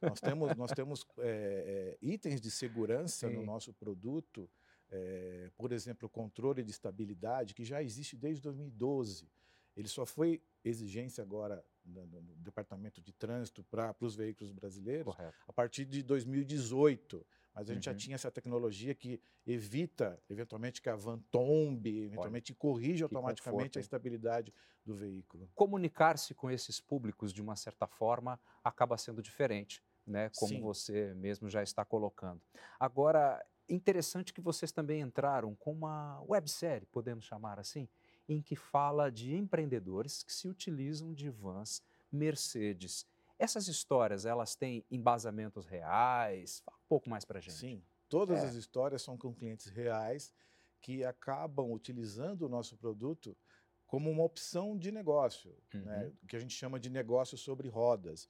Nós 0.00 0.20
temos, 0.20 0.56
nós 0.56 0.70
temos 0.72 1.04
é, 1.18 1.98
itens 2.00 2.40
de 2.40 2.50
segurança 2.50 3.28
no 3.28 3.40
Sim. 3.40 3.44
nosso 3.46 3.72
produto, 3.74 4.48
é, 4.88 5.50
por 5.56 5.72
exemplo, 5.72 6.06
o 6.06 6.08
controle 6.10 6.62
de 6.62 6.70
estabilidade, 6.70 7.54
que 7.54 7.64
já 7.64 7.82
existe 7.82 8.16
desde 8.16 8.40
2012. 8.42 9.28
Ele 9.76 9.88
só 9.88 10.06
foi 10.06 10.40
exigência 10.64 11.22
agora 11.22 11.64
no, 11.84 12.06
no- 12.06 12.20
no 12.22 12.34
Departamento 12.36 13.00
de 13.00 13.12
Trânsito 13.12 13.64
para 13.64 13.94
os 14.00 14.14
veículos 14.14 14.52
brasileiros 14.52 15.06
Correto. 15.14 15.36
a 15.48 15.52
partir 15.52 15.84
de 15.84 16.02
2018. 16.04 17.24
Mas 17.54 17.70
a 17.70 17.74
gente 17.74 17.84
já 17.84 17.94
Uhum. 17.94 17.94
tinha 17.94 18.14
essa 18.14 18.30
tecnologia 18.30 18.94
que 18.94 19.20
evita, 19.46 20.22
eventualmente, 20.28 20.80
que 20.80 20.88
a 20.88 20.96
van 20.96 21.20
tombe, 21.30 22.00
eventualmente 22.02 22.54
corrige 22.54 23.02
que 23.06 23.16
automaticamente 23.16 23.18
conforto, 23.18 23.78
a 23.78 23.80
estabilidade 23.80 24.54
do 24.84 24.94
veículo. 24.94 25.50
Comunicar-se 25.54 26.34
com 26.34 26.50
esses 26.50 26.80
públicos, 26.80 27.32
de 27.32 27.42
uma 27.42 27.56
certa 27.56 27.86
forma, 27.86 28.40
acaba 28.64 28.96
sendo 28.96 29.22
diferente, 29.22 29.82
né? 30.06 30.30
Como 30.30 30.58
Sim. 30.58 30.60
você 30.60 31.12
mesmo 31.14 31.48
já 31.50 31.62
está 31.62 31.84
colocando. 31.84 32.40
Agora, 32.80 33.44
interessante 33.68 34.32
que 34.32 34.40
vocês 34.40 34.72
também 34.72 35.00
entraram 35.02 35.54
com 35.54 35.72
uma 35.72 36.22
websérie, 36.22 36.86
podemos 36.86 37.24
chamar 37.26 37.58
assim, 37.60 37.86
em 38.28 38.40
que 38.40 38.56
fala 38.56 39.10
de 39.12 39.34
empreendedores 39.36 40.22
que 40.22 40.32
se 40.32 40.48
utilizam 40.48 41.12
de 41.12 41.28
vans 41.28 41.82
Mercedes. 42.10 43.06
Essas 43.38 43.68
histórias, 43.68 44.24
elas 44.24 44.54
têm 44.54 44.84
embasamentos 44.90 45.66
reais? 45.66 46.62
Pouco 46.92 47.08
mais 47.08 47.24
para 47.24 47.40
gente. 47.40 47.54
Sim, 47.56 47.82
todas 48.06 48.42
É. 48.44 48.46
as 48.48 48.54
histórias 48.54 49.00
são 49.00 49.16
com 49.16 49.32
clientes 49.32 49.64
reais 49.66 50.30
que 50.78 51.02
acabam 51.04 51.72
utilizando 51.72 52.42
o 52.42 52.48
nosso 52.50 52.76
produto 52.76 53.34
como 53.86 54.10
uma 54.10 54.22
opção 54.24 54.76
de 54.76 54.92
negócio, 54.92 55.54
né, 55.72 56.04
Uhum. 56.04 56.12
o 56.22 56.26
que 56.26 56.36
a 56.36 56.38
gente 56.38 56.54
chama 56.54 56.78
de 56.78 56.90
negócio 56.90 57.38
sobre 57.38 57.66
rodas. 57.68 58.28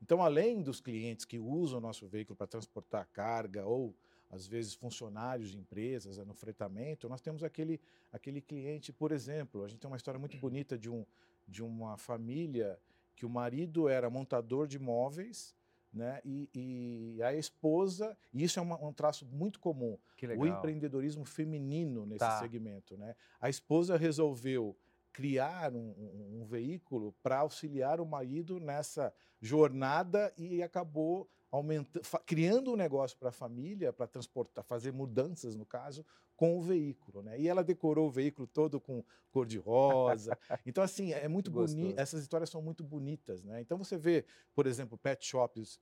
Então, 0.00 0.22
além 0.22 0.62
dos 0.62 0.80
clientes 0.80 1.24
que 1.24 1.40
usam 1.40 1.78
o 1.78 1.82
nosso 1.82 2.06
veículo 2.06 2.36
para 2.36 2.46
transportar 2.46 3.08
carga 3.12 3.66
ou 3.66 3.92
às 4.30 4.46
vezes 4.46 4.74
funcionários 4.74 5.50
de 5.50 5.58
empresas 5.58 6.16
no 6.18 6.34
fretamento, 6.34 7.08
nós 7.08 7.20
temos 7.20 7.42
aquele, 7.42 7.80
aquele 8.12 8.40
cliente, 8.40 8.92
por 8.92 9.10
exemplo, 9.10 9.64
a 9.64 9.68
gente 9.68 9.80
tem 9.80 9.90
uma 9.90 9.96
história 9.96 10.20
muito 10.20 10.36
bonita 10.36 10.78
de, 10.78 10.88
um, 10.88 11.04
de 11.48 11.64
uma 11.64 11.96
família 11.96 12.78
que 13.16 13.26
o 13.26 13.28
marido 13.28 13.88
era 13.88 14.08
montador 14.08 14.68
de 14.68 14.78
móveis, 14.78 15.52
né? 15.94 16.20
E, 16.24 16.48
e, 16.54 17.22
a 17.22 17.32
esposa, 17.32 18.16
e 18.32 18.42
isso 18.42 18.58
é 18.58 18.62
uma, 18.62 18.82
um 18.82 18.92
traço 18.92 19.24
muito 19.26 19.60
comum, 19.60 19.96
o 20.36 20.46
empreendedorismo 20.46 21.24
feminino 21.24 22.04
nesse 22.04 22.18
tá. 22.18 22.38
segmento. 22.40 22.96
Né? 22.96 23.14
A 23.40 23.48
esposa 23.48 23.96
resolveu 23.96 24.76
criar 25.12 25.72
um, 25.72 25.94
um, 25.96 26.40
um 26.40 26.44
veículo 26.44 27.14
para 27.22 27.38
auxiliar 27.38 28.00
o 28.00 28.06
marido 28.06 28.58
nessa 28.58 29.14
jornada 29.40 30.32
e 30.36 30.62
acabou 30.62 31.30
aumentando, 31.54 32.02
criando 32.26 32.72
um 32.72 32.76
negócio 32.76 33.16
para 33.16 33.28
a 33.28 33.32
família, 33.32 33.92
para 33.92 34.08
transportar, 34.08 34.64
fazer 34.64 34.92
mudanças, 34.92 35.54
no 35.54 35.64
caso, 35.64 36.04
com 36.36 36.58
o 36.58 36.60
veículo. 36.60 37.22
Né? 37.22 37.40
E 37.40 37.48
ela 37.48 37.62
decorou 37.62 38.08
o 38.08 38.10
veículo 38.10 38.46
todo 38.46 38.80
com 38.80 39.04
cor 39.30 39.46
de 39.46 39.58
rosa. 39.58 40.36
Então, 40.66 40.82
assim, 40.82 41.12
é 41.12 41.28
muito 41.28 41.50
bonito. 41.50 41.98
Essas 41.98 42.22
histórias 42.22 42.50
são 42.50 42.60
muito 42.60 42.82
bonitas. 42.82 43.44
Né? 43.44 43.60
Então, 43.60 43.78
você 43.78 43.96
vê, 43.96 44.24
por 44.52 44.66
exemplo, 44.66 44.98
pet 44.98 45.24
shops, 45.24 45.78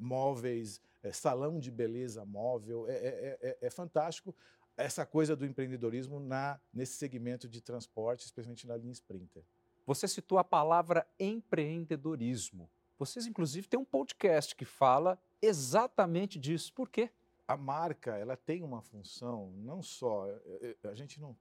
móveis, 0.00 0.80
é, 1.02 1.12
salão 1.12 1.58
de 1.58 1.70
beleza 1.70 2.24
móvel. 2.24 2.86
É, 2.88 2.92
é, 2.92 3.38
é, 3.40 3.58
é 3.62 3.70
fantástico 3.70 4.34
essa 4.76 5.04
coisa 5.04 5.34
do 5.34 5.44
empreendedorismo 5.44 6.20
na, 6.20 6.60
nesse 6.72 6.92
segmento 6.92 7.48
de 7.48 7.60
transporte, 7.60 8.24
especialmente 8.24 8.68
na 8.68 8.76
linha 8.76 8.92
Sprinter. 8.92 9.42
Você 9.84 10.06
citou 10.06 10.38
a 10.38 10.44
palavra 10.44 11.04
empreendedorismo. 11.18 12.70
Vocês, 12.98 13.26
inclusive, 13.26 13.68
têm 13.68 13.78
um 13.78 13.84
podcast 13.84 14.56
que 14.56 14.64
fala 14.64 15.18
exatamente 15.40 16.38
disso. 16.38 16.72
Por 16.72 16.88
quê? 16.88 17.10
A 17.46 17.56
marca 17.56 18.16
ela 18.16 18.36
tem 18.36 18.62
uma 18.62 18.82
função, 18.82 19.52
não 19.56 19.82
só. 19.82 20.28
Eh, 20.28 20.76
eh, 20.82 20.88
a 20.88 20.94
gente 20.94 21.18
não 21.20 21.36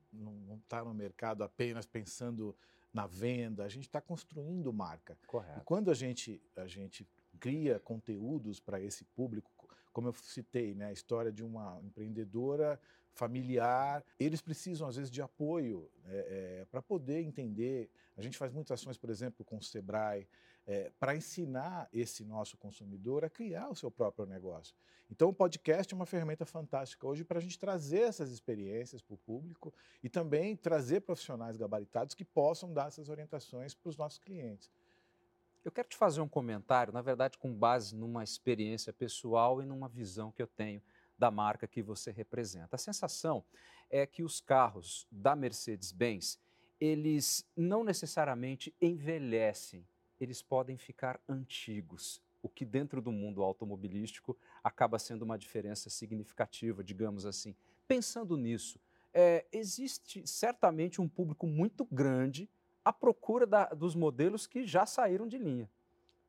está 0.63 0.83
no 0.83 0.93
mercado 0.93 1.43
apenas 1.43 1.85
pensando 1.85 2.55
na 2.93 3.05
venda, 3.05 3.63
a 3.63 3.69
gente 3.69 3.87
está 3.87 3.99
construindo 3.99 4.71
marca. 4.71 5.17
Correto. 5.27 5.59
E 5.59 5.63
quando 5.63 5.91
a 5.91 5.93
gente, 5.93 6.41
a 6.55 6.65
gente 6.65 7.07
cria 7.39 7.79
conteúdos 7.79 8.59
para 8.59 8.79
esse 8.79 9.03
público, 9.03 9.51
como 9.91 10.07
eu 10.07 10.13
citei, 10.13 10.73
né, 10.73 10.87
a 10.87 10.91
história 10.91 11.31
de 11.31 11.43
uma 11.43 11.79
empreendedora 11.83 12.79
familiar, 13.13 14.03
eles 14.19 14.41
precisam 14.41 14.87
às 14.87 14.95
vezes 14.95 15.11
de 15.11 15.21
apoio 15.21 15.89
é, 16.05 16.59
é, 16.61 16.65
para 16.65 16.81
poder 16.81 17.21
entender. 17.21 17.89
A 18.15 18.21
gente 18.21 18.37
faz 18.37 18.53
muitas 18.53 18.79
ações, 18.79 18.97
por 18.97 19.09
exemplo, 19.09 19.43
com 19.43 19.57
o 19.57 19.61
Sebrae, 19.61 20.27
é, 20.67 20.91
para 20.99 21.15
ensinar 21.15 21.87
esse 21.93 22.25
nosso 22.25 22.57
consumidor 22.57 23.23
a 23.23 23.29
criar 23.29 23.69
o 23.69 23.75
seu 23.75 23.89
próprio 23.89 24.25
negócio. 24.25 24.75
Então, 25.09 25.29
o 25.29 25.33
podcast 25.33 25.93
é 25.93 25.95
uma 25.95 26.05
ferramenta 26.05 26.45
fantástica 26.45 27.07
hoje 27.07 27.23
para 27.23 27.37
a 27.37 27.41
gente 27.41 27.57
trazer 27.57 28.01
essas 28.01 28.29
experiências 28.29 29.01
para 29.01 29.13
o 29.15 29.17
público 29.17 29.73
e 30.03 30.09
também 30.09 30.57
trazer 30.57 30.99
profissionais 31.01 31.55
gabaritados 31.55 32.13
que 32.13 32.25
possam 32.25 32.73
dar 32.73 32.89
essas 32.89 33.07
orientações 33.07 33.73
para 33.73 33.89
os 33.89 33.95
nossos 33.95 34.19
clientes. 34.19 34.69
Eu 35.63 35.71
quero 35.71 35.87
te 35.87 35.95
fazer 35.95 36.19
um 36.19 36.27
comentário, 36.27 36.93
na 36.93 37.01
verdade, 37.01 37.37
com 37.37 37.53
base 37.53 37.95
numa 37.95 38.23
experiência 38.23 38.91
pessoal 38.91 39.61
e 39.61 39.65
numa 39.65 39.87
visão 39.87 40.31
que 40.31 40.41
eu 40.41 40.47
tenho 40.47 40.81
da 41.17 41.31
marca 41.31 41.67
que 41.67 41.81
você 41.81 42.11
representa. 42.11 42.75
A 42.75 42.79
sensação 42.79 43.43
é 43.89 44.05
que 44.05 44.23
os 44.23 44.39
carros 44.41 45.07
da 45.09 45.35
Mercedes-Benz, 45.35 46.39
eles 46.79 47.45
não 47.55 47.83
necessariamente 47.83 48.73
envelhecem, 48.81 49.85
eles 50.19 50.41
podem 50.41 50.77
ficar 50.77 51.19
antigos, 51.27 52.21
o 52.41 52.49
que 52.49 52.65
dentro 52.65 53.01
do 53.01 53.11
mundo 53.11 53.43
automobilístico 53.43 54.37
acaba 54.63 54.99
sendo 54.99 55.23
uma 55.23 55.37
diferença 55.37 55.89
significativa, 55.89 56.83
digamos 56.83 57.25
assim. 57.25 57.55
Pensando 57.87 58.37
nisso, 58.37 58.79
é, 59.13 59.45
existe 59.51 60.25
certamente 60.27 61.01
um 61.01 61.07
público 61.07 61.47
muito 61.47 61.85
grande 61.85 62.49
à 62.83 62.93
procura 62.93 63.45
da, 63.45 63.65
dos 63.65 63.95
modelos 63.95 64.45
que 64.45 64.65
já 64.65 64.85
saíram 64.85 65.27
de 65.27 65.37
linha. 65.37 65.69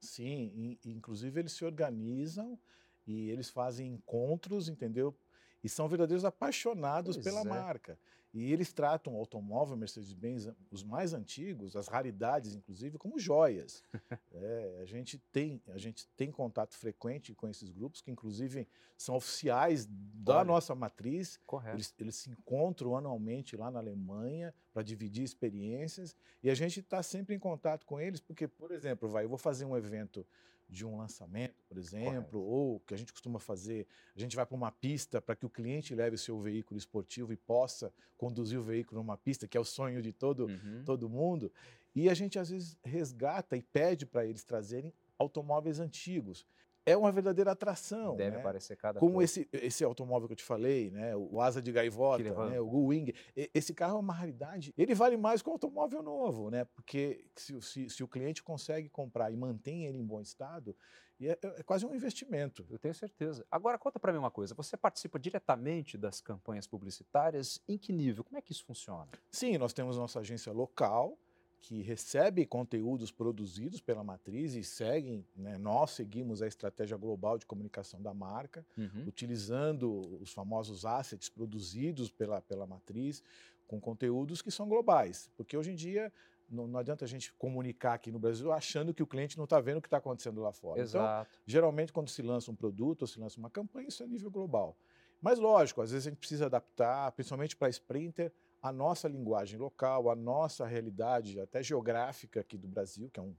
Sim, 0.01 0.79
e, 0.85 0.91
inclusive 0.91 1.41
eles 1.41 1.53
se 1.53 1.65
organizam 1.65 2.59
e 3.07 3.31
eles 3.31 3.51
fazem 3.51 3.93
encontros, 3.93 4.69
entendeu? 4.69 5.17
E 5.63 5.69
são 5.69 5.89
verdadeiros 5.89 6.25
apaixonados 6.25 7.17
pois 7.17 7.25
pela 7.25 7.41
é. 7.41 7.45
marca. 7.45 7.99
E 8.33 8.53
eles 8.53 8.73
tratam 8.73 9.15
o 9.15 9.19
automóvel 9.19 9.77
Mercedes-Benz, 9.77 10.51
os 10.71 10.85
mais 10.85 11.15
antigos, 11.15 11.75
as 11.75 11.89
raridades, 11.89 12.55
inclusive, 12.55 12.99
como 12.99 13.19
joias. 13.19 13.83
é, 14.33 14.79
a, 14.83 14.85
gente 14.85 15.19
tem, 15.33 15.63
a 15.69 15.79
gente 15.79 16.07
tem 16.09 16.31
contato 16.31 16.77
frequente 16.77 17.35
com 17.35 17.49
esses 17.49 17.71
grupos, 17.71 18.03
que 18.03 18.11
inclusive 18.11 18.69
são 18.99 19.17
oficiais 19.17 19.87
da 19.89 20.39
Olha. 20.39 20.45
nossa 20.45 20.75
matriz. 20.75 21.41
Correto. 21.47 21.77
Eles, 21.77 21.95
eles 21.99 22.17
se 22.17 22.31
encontram 22.31 22.97
anualmente 22.97 23.57
lá 23.57 23.71
na 23.71 23.79
Alemanha 23.79 24.55
para 24.75 24.83
dividir 24.83 25.25
experiências. 25.25 26.15
E 26.43 26.51
a 26.51 26.55
gente 26.55 26.81
está 26.81 27.03
sempre 27.03 27.35
em 27.35 27.39
contato 27.39 27.87
com 27.87 27.99
eles, 27.99 28.21
porque, 28.21 28.47
por 28.47 28.71
exemplo, 28.71 29.09
vai, 29.09 29.25
eu 29.25 29.29
vou 29.29 29.39
fazer 29.39 29.65
um 29.65 29.77
evento 29.77 30.27
de 30.69 30.85
um 30.85 30.97
lançamento, 30.97 31.65
por 31.67 31.79
exemplo, 31.79 32.41
Correto. 32.41 32.41
ou 32.41 32.81
que 32.81 32.93
a 32.93 32.97
gente 32.97 33.13
costuma 33.13 33.39
fazer, 33.39 33.87
a 34.15 34.21
gente 34.21 34.37
vai 34.37 34.45
para 34.45 34.55
uma 34.55 34.71
pista 34.71 35.21
para 35.21 35.35
que 35.35 35.47
o 35.47 35.51
cliente 35.51 35.95
leve 35.95 36.17
o 36.17 36.19
seu 36.19 36.39
veículo 36.41 36.77
esportivo 36.77 37.33
e 37.33 37.37
possa 37.37 37.93
conduzir 38.17 38.59
o 38.59 38.63
veículo 38.63 39.01
numa 39.01 39.17
pista, 39.17 39.49
que 39.49 39.57
é 39.57 39.61
o 39.61 39.65
sonho 39.65 40.03
de 40.03 40.13
todo, 40.13 40.47
uhum. 40.47 40.83
todo 40.85 41.09
mundo. 41.09 41.51
E 41.95 42.11
a 42.11 42.15
gente 42.15 42.39
às 42.39 42.51
vezes 42.51 42.77
resgata 42.85 43.57
e 43.57 43.63
pede 43.63 44.05
para 44.05 44.27
eles 44.27 44.45
trazerem 44.45 44.93
automóveis 45.19 45.81
antigos 45.81 46.47
é 46.91 46.97
uma 46.97 47.13
verdadeira 47.13 47.53
atração. 47.53 48.17
Deve 48.17 48.37
né? 48.37 48.37
aparecer 48.39 48.77
cada 48.77 48.99
Como 49.01 49.21
esse, 49.23 49.49
esse 49.53 49.85
automóvel 49.85 50.29
que 50.29 50.33
eu 50.33 50.37
te 50.37 50.45
falei, 50.45 50.91
né? 50.91 51.15
o 51.17 51.41
Asa 51.41 51.61
de 51.61 51.71
Gaivota, 51.73 52.23
né? 52.49 52.61
o 52.61 52.67
Guwing. 52.67 53.13
Esse 53.55 53.75
carro 53.75 53.97
é 53.97 54.01
uma 54.01 54.15
raridade. 54.15 54.73
Ele 54.77 54.95
vale 54.95 55.17
mais 55.17 55.43
que 55.43 55.49
um 55.49 55.53
automóvel 55.53 56.03
novo, 56.03 56.51
né? 56.51 56.65
porque 56.65 57.25
se, 57.35 57.61
se, 57.61 57.91
se 57.91 58.05
o 58.05 58.09
cliente 58.09 58.43
consegue 58.43 58.89
comprar 58.89 59.31
e 59.31 59.37
mantém 59.37 59.87
ele 59.87 59.99
em 59.99 60.05
bom 60.05 60.21
estado, 60.21 60.75
é, 61.21 61.39
é, 61.43 61.63
quase 61.65 61.85
um 61.85 61.95
investimento. 61.95 62.65
Eu 62.71 62.79
tenho 62.79 62.95
certeza. 62.95 63.45
Agora, 63.51 63.77
conta 63.79 63.99
para 63.99 64.13
mim 64.13 64.19
uma 64.19 64.31
coisa. 64.31 64.55
Você 64.55 64.77
participa 64.77 65.19
diretamente 65.19 65.99
das 65.99 66.21
campanhas 66.21 66.67
publicitárias? 66.67 67.61
Em 67.69 67.77
que 67.77 67.93
nível? 67.93 68.23
Como 68.23 68.39
é 68.39 68.43
que 68.43 68.53
isso 68.53 68.65
funciona? 68.65 69.09
Sim, 69.31 69.59
nós 69.59 69.73
temos 69.73 69.97
nossa 69.97 70.21
agência 70.21 70.53
local, 70.53 71.19
que 71.61 71.83
recebe 71.83 72.47
conteúdos 72.47 73.11
produzidos 73.11 73.81
pela 73.81 74.05
matriz 74.05 74.55
e 74.55 74.63
seguem, 74.63 75.27
né, 75.35 75.59
nós 75.59 75.91
seguimos 75.91 76.41
a 76.41 76.47
estratégia 76.47 76.97
global 76.97 77.37
de 77.37 77.47
comunicação 77.47 78.01
da 78.01 78.15
marca, 78.15 78.65
uhum. 78.77 79.05
utilizando 79.07 80.19
os 80.21 80.33
famosos 80.33 80.85
assets 80.85 81.29
produzidos 81.29 82.11
pela, 82.11 82.41
pela 82.41 82.67
matriz, 82.67 83.23
com 83.67 83.81
conteúdos 83.81 84.41
que 84.41 84.51
são 84.51 84.69
globais. 84.69 85.31
Porque 85.37 85.57
hoje 85.57 85.73
em 85.73 85.75
dia 85.75 86.13
não, 86.49 86.67
não, 86.67 86.81
adianta 86.81 87.05
a 87.05 87.09
gente 87.09 87.33
comunicar 87.35 87.95
aqui 87.95 88.11
no 88.11 88.19
Brasil 88.19 88.51
achando 88.51 88.95
que 88.95 89.03
o 89.03 89.07
cliente 89.07 89.37
não 89.37 89.45
está 89.45 89.61
vendo 89.61 89.79
o 89.79 89.83
que 89.83 89.89
está 89.89 89.99
acontecendo 89.99 90.41
lá 90.41 90.53
fora. 90.53 90.81
Então, 90.81 91.01
Exato. 91.01 91.31
Então, 91.31 91.43
geralmente, 91.47 91.93
quando 91.93 92.09
se 92.09 92.23
lança 92.23 92.51
um 92.51 92.57
produto 92.57 93.03
ou 93.03 93.09
se 93.09 93.21
lança 93.21 93.39
uma 93.39 93.51
campanha, 93.51 93.89
isso 93.89 94.03
é 94.03 94.07
nível 94.07 94.31
global. 94.31 94.77
Mas, 95.21 95.39
lógico, 95.39 95.83
às 95.83 95.91
vezes 95.91 96.07
a 96.07 96.11
gente 96.11 96.19
precisa 96.19 96.47
adaptar, 96.47 97.13
principalmente 97.13 97.57
para 97.57 97.69
Sprinter, 97.69 98.33
a 98.63 98.73
nossa 98.73 99.09
linguagem 99.09 99.59
local, 99.59 100.11
a 100.11 100.17
nossa 100.17 100.67
realidade, 100.67 101.41
até 101.41 101.63
geográfica 101.63 102.41
aqui 102.41 102.57
do 102.57 102.67
Brasil, 102.69 103.09
que 103.11 103.21
é 103.21 103.23
um 103.23 103.35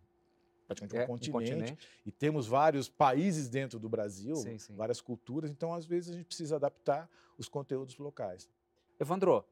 praticamente 0.67 0.97
é, 0.97 1.03
um, 1.03 1.07
continente, 1.07 1.29
um, 1.29 1.59
continente, 1.59 1.89
e 2.05 2.11
temos 2.11 2.45
vários 2.45 2.87
países 2.87 3.49
dentro 3.49 3.79
do 3.79 3.89
Brasil, 3.89 4.35
sim, 4.35 4.57
sim. 4.59 4.75
várias 4.75 5.01
culturas, 5.01 5.49
então 5.49 5.73
às 5.73 5.85
vezes 5.85 6.11
a 6.11 6.13
gente 6.13 6.27
precisa 6.27 6.57
adaptar 6.57 7.09
os 7.39 7.49
conteúdos 7.49 7.97
locais. 7.97 8.47
Evandro, 8.99 9.43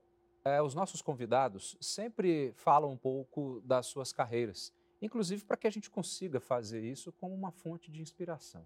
é, 0.46 0.62
os 0.62 0.76
nossos 0.76 1.02
convidados 1.02 1.76
sempre 1.82 2.54
falam 2.56 2.92
um 2.92 2.98
pouco 2.98 3.62
das 3.66 3.88
suas 3.88 4.14
carreiras, 4.14 4.72
inclusive 5.02 5.44
para 5.44 5.58
que 5.58 5.66
a 5.66 5.72
gente 5.72 5.90
consiga 5.90 6.40
fazer 6.40 6.82
isso 6.82 7.12
como 7.14 7.34
uma 7.34 7.52
fonte 7.52 7.92
de 7.92 8.00
inspiração. 8.00 8.66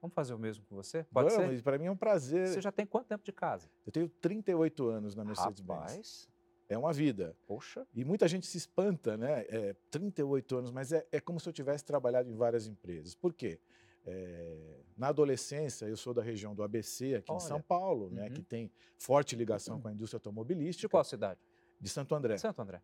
Vamos 0.00 0.14
fazer 0.16 0.34
o 0.34 0.38
mesmo 0.38 0.64
com 0.64 0.74
você? 0.74 1.04
Pode 1.04 1.32
Vamos, 1.32 1.54
ser? 1.54 1.62
Para 1.62 1.78
mim 1.78 1.86
é 1.86 1.90
um 1.90 1.96
prazer. 1.96 2.48
Você 2.48 2.60
já 2.60 2.72
tem 2.72 2.84
quanto 2.84 3.06
tempo 3.06 3.22
de 3.22 3.32
casa? 3.32 3.70
Eu 3.86 3.92
tenho 3.92 4.08
38 4.08 4.88
anos 4.88 5.14
na 5.14 5.24
Mercedes-Benz. 5.24 6.28
É 6.72 6.78
uma 6.78 6.92
vida. 6.92 7.36
Poxa. 7.46 7.86
E 7.94 8.04
muita 8.04 8.26
gente 8.26 8.46
se 8.46 8.56
espanta, 8.56 9.16
né? 9.16 9.44
É, 9.48 9.76
38 9.90 10.56
anos, 10.56 10.70
mas 10.70 10.92
é, 10.92 11.06
é 11.12 11.20
como 11.20 11.38
se 11.38 11.48
eu 11.48 11.52
tivesse 11.52 11.84
trabalhado 11.84 12.30
em 12.30 12.34
várias 12.34 12.66
empresas. 12.66 13.14
Por 13.14 13.32
quê? 13.34 13.60
É, 14.04 14.80
na 14.96 15.08
adolescência, 15.08 15.86
eu 15.86 15.96
sou 15.96 16.12
da 16.12 16.22
região 16.22 16.54
do 16.54 16.62
ABC, 16.62 17.16
aqui 17.16 17.30
Olha. 17.30 17.36
em 17.36 17.40
São 17.40 17.60
Paulo, 17.60 18.10
né, 18.10 18.30
que 18.30 18.38
uhum. 18.38 18.44
tem 18.44 18.72
forte 18.96 19.36
ligação 19.36 19.76
uhum. 19.76 19.82
com 19.82 19.88
a 19.88 19.92
indústria 19.92 20.16
automobilística. 20.16 20.88
De 20.88 20.90
qual 20.90 21.04
cidade? 21.04 21.40
De 21.80 21.88
Santo 21.88 22.14
André. 22.14 22.38
Santo 22.38 22.62
André. 22.62 22.82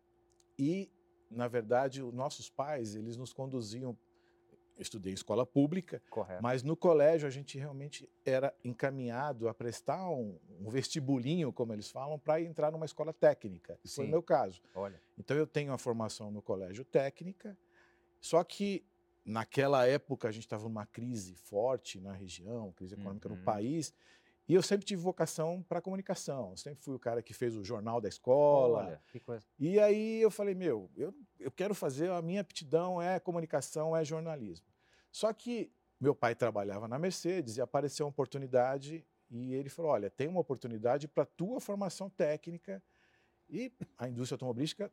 E, 0.57 0.89
na 1.29 1.47
verdade, 1.47 2.03
os 2.03 2.13
nossos 2.13 2.49
pais, 2.49 2.95
eles 2.95 3.17
nos 3.17 3.33
conduziam 3.33 3.97
estudei 4.79 5.11
em 5.11 5.15
escola 5.15 5.45
pública, 5.45 6.01
Correto. 6.09 6.41
mas 6.41 6.63
no 6.63 6.75
colégio 6.75 7.27
a 7.27 7.29
gente 7.31 7.57
realmente 7.57 8.09
era 8.25 8.53
encaminhado 8.63 9.47
a 9.49 9.53
prestar 9.53 10.09
um, 10.09 10.37
um 10.59 10.69
vestibulinho, 10.69 11.51
como 11.51 11.73
eles 11.73 11.89
falam, 11.91 12.17
para 12.17 12.41
entrar 12.41 12.71
numa 12.71 12.85
escola 12.85 13.11
técnica. 13.13 13.77
Isso 13.83 13.95
foi 13.97 14.05
o 14.05 14.09
meu 14.09 14.23
caso. 14.23 14.61
Olha. 14.73 15.01
Então 15.17 15.35
eu 15.37 15.45
tenho 15.45 15.73
a 15.73 15.77
formação 15.77 16.31
no 16.31 16.41
colégio 16.41 16.83
técnica, 16.85 17.57
só 18.21 18.43
que 18.43 18.83
naquela 19.25 19.85
época 19.85 20.27
a 20.27 20.31
gente 20.31 20.43
estava 20.45 20.63
numa 20.63 20.85
crise 20.85 21.35
forte 21.35 21.99
na 21.99 22.13
região, 22.13 22.71
crise 22.71 22.95
econômica 22.95 23.29
Uhum. 23.29 23.35
no 23.35 23.43
país, 23.43 23.93
e 24.47 24.55
eu 24.55 24.63
sempre 24.63 24.83
tive 24.83 24.99
vocação 24.99 25.61
para 25.69 25.79
comunicação. 25.79 26.49
Eu 26.49 26.57
sempre 26.57 26.83
fui 26.83 26.95
o 26.95 26.99
cara 26.99 27.21
que 27.21 27.35
fez 27.35 27.55
o 27.55 27.63
jornal 27.63 28.01
da 28.01 28.09
escola. 28.09 28.79
Olha, 28.79 29.01
que 29.11 29.19
coisa. 29.19 29.45
E 29.59 29.79
aí 29.79 30.19
eu 30.19 30.31
falei, 30.31 30.55
meu, 30.55 30.89
eu, 30.97 31.13
eu 31.39 31.51
quero 31.51 31.75
fazer, 31.75 32.09
a 32.09 32.19
minha 32.19 32.41
aptidão 32.41 32.99
é 32.99 33.19
comunicação, 33.19 33.95
é 33.95 34.03
jornalismo. 34.03 34.65
Só 35.11 35.31
que 35.33 35.71
meu 35.99 36.15
pai 36.15 36.35
trabalhava 36.35 36.87
na 36.87 36.97
Mercedes 36.97 37.57
e 37.57 37.61
apareceu 37.61 38.05
uma 38.05 38.11
oportunidade 38.11 39.05
e 39.29 39.53
ele 39.53 39.69
falou, 39.69 39.91
olha, 39.91 40.09
tem 40.09 40.27
uma 40.27 40.39
oportunidade 40.39 41.07
para 41.07 41.25
tua 41.25 41.59
formação 41.59 42.09
técnica 42.09 42.81
e 43.49 43.71
a 43.97 44.07
indústria 44.07 44.35
automobilística 44.35 44.91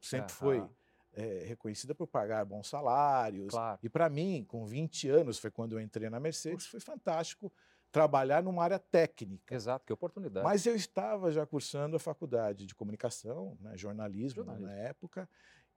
sempre 0.00 0.32
foi 0.32 0.66
eh, 1.12 1.44
reconhecida 1.46 1.94
por 1.94 2.06
pagar 2.06 2.44
bons 2.44 2.68
salários. 2.68 3.50
Claro. 3.50 3.78
E 3.82 3.88
para 3.88 4.08
mim, 4.08 4.44
com 4.46 4.66
20 4.66 5.08
anos, 5.08 5.38
foi 5.38 5.50
quando 5.50 5.72
eu 5.72 5.80
entrei 5.80 6.10
na 6.10 6.18
Mercedes, 6.18 6.66
foi 6.66 6.80
fantástico 6.80 7.52
trabalhar 7.92 8.42
numa 8.42 8.64
área 8.64 8.78
técnica. 8.78 9.54
Exato, 9.54 9.86
que 9.86 9.92
oportunidade. 9.92 10.44
Mas 10.44 10.66
eu 10.66 10.74
estava 10.74 11.30
já 11.30 11.46
cursando 11.46 11.94
a 11.94 12.00
faculdade 12.00 12.66
de 12.66 12.74
comunicação, 12.74 13.56
né, 13.60 13.76
jornalismo, 13.76 14.44
Jornalismo. 14.44 14.66
na 14.66 14.72
época, 14.74 15.28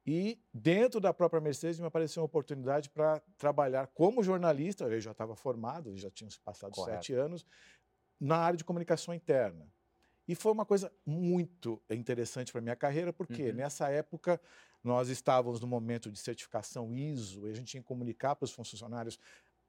e 0.07 0.41
dentro 0.53 1.01
da 1.01 1.13
própria 1.13 1.41
Mercedes 1.41 1.79
me 1.79 1.87
apareceu 1.87 2.21
uma 2.23 2.27
oportunidade 2.27 2.89
para 2.89 3.21
trabalhar 3.37 3.87
como 3.87 4.23
jornalista, 4.23 4.85
eu 4.85 5.01
já 5.01 5.11
estava 5.11 5.35
formado, 5.35 5.95
já 5.97 6.09
tinham 6.11 6.29
se 6.31 6.39
passado 6.39 6.75
Correto. 6.75 6.77
sete 6.77 7.13
anos, 7.13 7.45
na 8.19 8.37
área 8.37 8.57
de 8.57 8.63
comunicação 8.65 9.13
interna. 9.13 9.71
E 10.27 10.35
foi 10.35 10.51
uma 10.53 10.65
coisa 10.65 10.91
muito 11.05 11.81
interessante 11.91 12.51
para 12.51 12.61
minha 12.61 12.75
carreira, 12.75 13.13
porque 13.13 13.51
Uhum. 13.51 13.53
nessa 13.53 13.89
época 13.89 14.41
nós 14.83 15.09
estávamos 15.09 15.61
no 15.61 15.67
momento 15.67 16.11
de 16.11 16.19
certificação 16.19 16.93
ISO, 16.93 17.47
e 17.47 17.51
a 17.51 17.55
gente 17.55 17.67
tinha 17.71 17.81
que 17.83 17.87
comunicar 17.87 18.35
para 18.35 18.45
os 18.45 18.51
funcionários, 18.53 19.17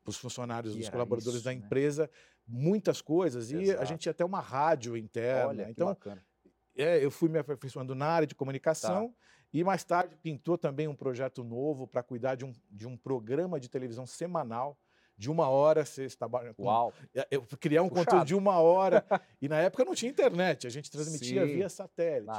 para 0.05 0.11
os 0.11 0.18
funcionários, 0.18 0.74
E 0.74 0.79
os 0.79 0.88
colaboradores 0.88 1.42
isso, 1.42 1.44
da 1.44 1.55
né? 1.55 1.55
empresa, 1.55 2.11
muitas 2.46 3.01
coisas, 3.03 3.51
e 3.53 3.72
a 3.77 3.85
Exato. 3.85 3.87
gente 3.87 4.01
tinha 4.03 4.12
até 4.12 4.24
uma 4.24 4.40
rádio 4.40 4.96
interna. 4.96 5.53
Olha, 5.53 5.70
então, 5.70 5.87
bacana. 5.87 6.28
É, 6.79 7.05
eu 7.05 7.11
fui 7.11 7.29
me 7.29 7.38
aperfeiçoando 7.38 7.95
na 7.95 8.07
área 8.07 8.27
de 8.27 8.35
comunicação 8.35 9.09
Tá. 9.09 9.14
e 9.53 9.64
mais 9.64 9.85
tarde 9.85 10.17
pintou 10.17 10.57
também 10.57 10.88
um 10.88 10.95
projeto 10.95 11.43
novo 11.45 11.87
para 11.87 12.03
cuidar 12.03 12.35
de 12.37 12.45
um, 12.45 12.53
de 12.71 12.87
um 12.87 12.97
programa 12.97 13.59
de 13.59 13.69
televisão 13.69 14.07
semanal 14.07 14.79
de 15.19 15.29
uma 15.29 15.49
hora. 15.49 15.85
Você 15.85 16.05
estava 16.05 16.55
Uau. 16.59 16.93
É, 17.12 17.27
Eu 17.31 17.43
criar 17.59 17.83
um 17.83 17.88
Puxado. 17.88 18.07
conteúdo 18.07 18.27
de 18.27 18.35
uma 18.37 18.59
hora 18.61 19.05
e 19.43 19.49
na 19.49 19.59
época 19.59 19.85
não 19.85 19.95
tinha 19.95 20.11
internet, 20.11 20.67
a 20.67 20.71
gente 20.71 20.91
transmitia 20.91 21.45
Sim. 21.45 21.55
via 21.55 21.69
satélite. 21.69 22.31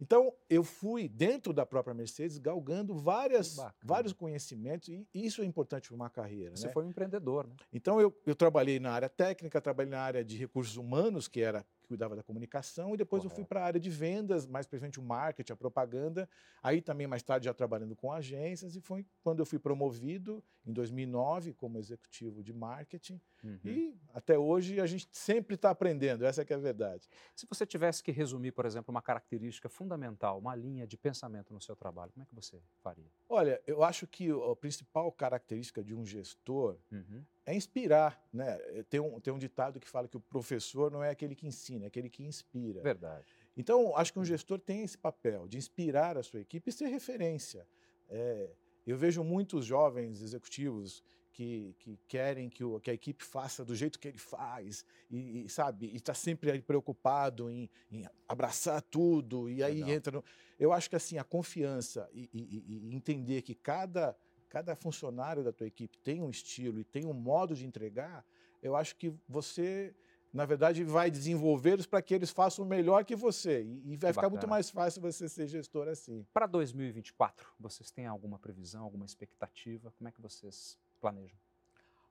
Então 0.00 0.32
eu 0.50 0.64
fui 0.64 1.08
dentro 1.08 1.52
da 1.52 1.64
própria 1.64 1.94
Mercedes 1.94 2.38
galgando 2.38 2.96
várias, 2.96 3.56
vários 3.82 4.12
conhecimentos 4.12 4.88
e 4.88 5.06
isso 5.14 5.40
é 5.40 5.44
importante 5.44 5.88
para 5.88 5.94
uma 5.94 6.10
carreira. 6.10 6.56
Você 6.56 6.66
né? 6.66 6.72
foi 6.72 6.84
um 6.84 6.88
empreendedor, 6.88 7.46
né? 7.46 7.54
Então 7.72 8.00
eu, 8.00 8.12
eu 8.26 8.34
trabalhei 8.34 8.80
na 8.80 8.90
área 8.90 9.08
técnica, 9.08 9.60
trabalhei 9.60 9.90
na 9.92 10.00
área 10.00 10.24
de 10.24 10.36
recursos 10.36 10.76
humanos, 10.76 11.28
que 11.28 11.40
era 11.40 11.64
que 11.86 11.88
cuidava 11.88 12.16
da 12.16 12.22
comunicação, 12.22 12.94
e 12.94 12.96
depois 12.96 13.22
eu 13.22 13.30
fui 13.30 13.44
para 13.44 13.60
a 13.60 13.64
área 13.64 13.80
de 13.80 13.88
vendas, 13.88 14.46
mais 14.46 14.66
presente 14.66 14.98
o 14.98 15.02
marketing, 15.02 15.52
a 15.52 15.56
propaganda. 15.56 16.28
Aí 16.62 16.82
também 16.82 17.06
mais 17.06 17.22
tarde 17.22 17.46
já 17.46 17.54
trabalhando 17.54 17.94
com 17.94 18.12
agências 18.12 18.74
e 18.74 18.80
foi 18.80 19.06
quando 19.22 19.38
eu 19.38 19.46
fui 19.46 19.58
promovido 19.58 20.42
em 20.66 20.72
2009 20.72 21.54
como 21.54 21.78
executivo 21.78 22.42
de 22.42 22.52
marketing. 22.52 23.20
Uhum. 23.44 23.60
E 23.64 23.96
até 24.12 24.36
hoje 24.36 24.80
a 24.80 24.86
gente 24.86 25.08
sempre 25.12 25.54
está 25.54 25.70
aprendendo, 25.70 26.24
essa 26.24 26.44
que 26.44 26.52
é 26.52 26.56
a 26.56 26.58
verdade. 26.58 27.08
Se 27.34 27.46
você 27.46 27.64
tivesse 27.64 28.02
que 28.02 28.10
resumir, 28.10 28.50
por 28.50 28.66
exemplo, 28.66 28.90
uma 28.92 29.02
característica 29.02 29.68
fundamental, 29.68 30.38
uma 30.38 30.56
linha 30.56 30.86
de 30.86 30.96
pensamento 30.96 31.54
no 31.54 31.60
seu 31.60 31.76
trabalho, 31.76 32.10
como 32.12 32.24
é 32.24 32.26
que 32.26 32.34
você 32.34 32.60
faria? 32.82 33.10
Olha, 33.28 33.62
eu 33.66 33.84
acho 33.84 34.06
que 34.06 34.28
a 34.30 34.56
principal 34.56 35.12
característica 35.12 35.84
de 35.84 35.94
um 35.94 36.04
gestor 36.04 36.76
Uhum. 36.90 37.24
É 37.46 37.54
inspirar, 37.54 38.20
né? 38.32 38.56
Tem 38.90 38.98
um, 39.00 39.20
tem 39.20 39.32
um 39.32 39.38
ditado 39.38 39.78
que 39.80 39.88
fala 39.88 40.08
que 40.08 40.16
o 40.16 40.20
professor 40.20 40.90
não 40.90 41.02
é 41.02 41.10
aquele 41.10 41.34
que 41.34 41.46
ensina, 41.46 41.84
é 41.84 41.86
aquele 41.86 42.10
que 42.10 42.24
inspira. 42.24 42.82
Verdade. 42.82 43.24
Então, 43.56 43.96
acho 43.96 44.12
que 44.12 44.18
um 44.18 44.24
gestor 44.24 44.58
tem 44.58 44.82
esse 44.82 44.98
papel 44.98 45.46
de 45.48 45.56
inspirar 45.56 46.18
a 46.18 46.22
sua 46.22 46.40
equipe 46.40 46.68
e 46.68 46.72
ser 46.72 46.88
referência. 46.88 47.66
É, 48.08 48.50
eu 48.86 48.96
vejo 48.98 49.22
muitos 49.24 49.64
jovens 49.64 50.20
executivos 50.20 51.02
que, 51.32 51.74
que 51.78 51.98
querem 52.08 52.48
que, 52.48 52.64
o- 52.64 52.80
que 52.80 52.90
a 52.90 52.94
equipe 52.94 53.22
faça 53.22 53.64
do 53.64 53.74
jeito 53.74 53.98
que 53.98 54.08
ele 54.08 54.18
faz 54.18 54.84
e, 55.10 55.44
e, 55.44 55.48
sabe, 55.48 55.94
está 55.94 56.14
sempre 56.14 56.60
preocupado 56.62 57.50
em, 57.50 57.68
em 57.90 58.06
abraçar 58.26 58.80
tudo 58.82 59.48
e 59.50 59.62
aí 59.62 59.74
Legal. 59.76 59.90
entra 59.90 60.12
no... 60.18 60.24
Eu 60.58 60.72
acho 60.72 60.88
que 60.88 60.96
assim, 60.96 61.18
a 61.18 61.24
confiança 61.24 62.08
e- 62.12 62.28
e- 62.32 62.90
e 62.90 62.94
entender 62.94 63.42
que 63.42 63.54
cada, 63.54 64.16
cada 64.48 64.74
funcionário 64.74 65.42
da 65.44 65.52
tua 65.52 65.66
equipe 65.66 65.98
tem 65.98 66.22
um 66.22 66.30
estilo 66.30 66.80
e 66.80 66.84
tem 66.84 67.06
um 67.06 67.12
modo 67.12 67.54
de 67.54 67.66
entregar, 67.66 68.24
eu 68.62 68.74
acho 68.76 68.96
que 68.96 69.12
você 69.28 69.94
na 70.36 70.44
verdade, 70.44 70.84
vai 70.84 71.10
desenvolvê-los 71.10 71.86
para 71.86 72.02
que 72.02 72.12
eles 72.14 72.30
façam 72.30 72.62
melhor 72.66 73.06
que 73.06 73.16
você. 73.16 73.62
E, 73.62 73.92
e 73.92 73.96
vai 73.96 74.10
Que 74.10 74.18
ficar 74.18 74.28
muito 74.28 74.46
mais 74.46 74.68
fácil 74.68 75.00
você 75.00 75.30
ser 75.30 75.46
gestor 75.46 75.88
assim. 75.88 76.26
Para 76.30 76.46
2024, 76.46 77.48
vocês 77.58 77.90
têm 77.90 78.06
alguma 78.06 78.38
previsão, 78.38 78.84
alguma 78.84 79.06
expectativa? 79.06 79.90
Como 79.96 80.06
é 80.08 80.12
que 80.12 80.20
vocês 80.20 80.78
planejam? 81.00 81.38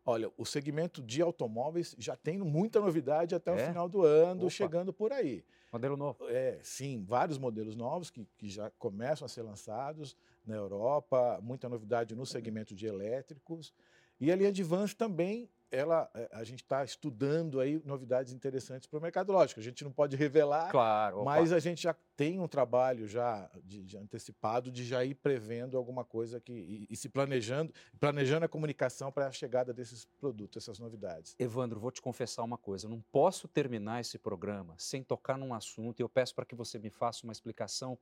Olha, 0.04 0.32
o 0.38 0.46
segmento 0.46 1.04
de 1.04 1.22
automóveis 1.22 1.96
já 2.00 2.16
tem 2.16 2.40
muita 2.40 2.80
novidade 2.80 3.36
até 3.36 3.52
É? 3.52 3.56
o 3.64 3.68
final 3.68 3.88
do 3.88 4.02
ano, 4.02 4.42
Opa. 4.42 4.50
chegando 4.50 4.92
por 4.92 5.12
aí. 5.14 5.44
Modelo 5.72 5.96
novo? 5.96 6.28
É, 6.28 6.60
sim, 6.64 7.04
vários 7.04 7.38
modelos 7.38 7.76
novos 7.76 8.10
que, 8.10 8.26
que 8.38 8.50
já 8.50 8.72
começam 8.72 9.26
a 9.26 9.30
ser 9.30 9.44
lançados 9.44 10.16
na 10.48 10.56
Europa, 10.56 11.40
muita 11.42 11.68
novidade 11.70 12.16
no 12.16 12.26
segmento 12.26 12.76
de 12.76 12.86
elétricos. 12.86 13.74
E 14.20 14.32
a 14.32 14.36
linha 14.36 14.52
de 14.52 14.64
vans 14.64 14.94
também, 14.94 15.50
ela, 15.70 16.10
é, 16.14 16.30
a 16.32 16.44
gente 16.46 16.64
está 16.64 16.86
estudando 16.86 17.60
aí 17.60 17.82
novidades 17.84 18.32
interessantes 18.32 18.88
para 18.88 18.98
o 18.98 19.02
mercado. 19.02 19.34
Lógico, 19.34 19.60
a 19.60 19.64
gente 19.64 19.84
não 19.84 19.92
pode 19.92 20.16
revelar, 20.16 20.72
Claro. 20.72 21.18
opa. 21.18 21.26
Mas 21.26 21.52
a 21.52 21.60
gente 21.60 21.84
já 21.84 21.94
tem 22.16 22.40
um 22.40 22.48
trabalho 22.48 23.08
já 23.08 23.50
de, 23.62 23.84
de 23.84 23.98
antecipado 23.98 24.72
de 24.72 24.86
já 24.86 25.04
ir 25.04 25.16
prevendo 25.16 25.78
alguma 25.78 26.06
coisa 26.06 26.40
que 26.40 26.54
e, 26.54 26.88
e 26.90 26.96
se 26.96 27.10
planejando, 27.10 27.74
planejando 28.00 28.46
a 28.46 28.48
comunicação 28.48 29.12
para 29.12 29.28
a 29.28 29.32
chegada 29.34 29.74
desses 29.74 30.06
produtos, 30.06 30.64
essas 30.64 30.80
novidades. 30.80 31.36
Evandro, 31.38 31.78
vou 31.78 31.92
te 31.92 32.02
confessar 32.02 32.44
uma 32.44 32.58
coisa. 32.58 32.86
Eu 32.86 32.92
não 32.92 33.02
posso 33.12 33.46
terminar 33.50 34.00
esse 34.00 34.18
programa 34.18 34.76
sem 34.78 35.04
tocar 35.04 35.38
num 35.38 35.54
assunto 35.54 36.00
e 36.00 36.04
eu 36.04 36.08
peço 36.10 36.34
para 36.34 36.46
que 36.46 36.56
você 36.56 36.80
me 36.80 36.90
faça 36.90 37.26
uma 37.26 37.34
explicação 37.34 37.98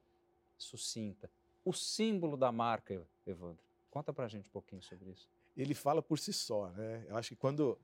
sucinta. 0.59 1.27
O 1.65 1.71
símbolo 1.73 2.35
da 2.37 2.51
marca, 2.51 3.05
Evandro. 3.25 3.63
Conta 3.89 4.11
para 4.11 4.25
a 4.25 4.27
gente 4.27 4.49
um 4.49 4.51
pouquinho 4.51 4.81
sobre 4.81 5.11
isso. 5.11 5.29
Ele 5.55 5.73
fala 5.73 6.01
por 6.01 6.17
si 6.19 6.33
só, 6.33 6.69
né? 6.71 7.05
Eu 7.07 7.15
acho 7.15 7.29
que 7.29 7.35
quando 7.35 7.79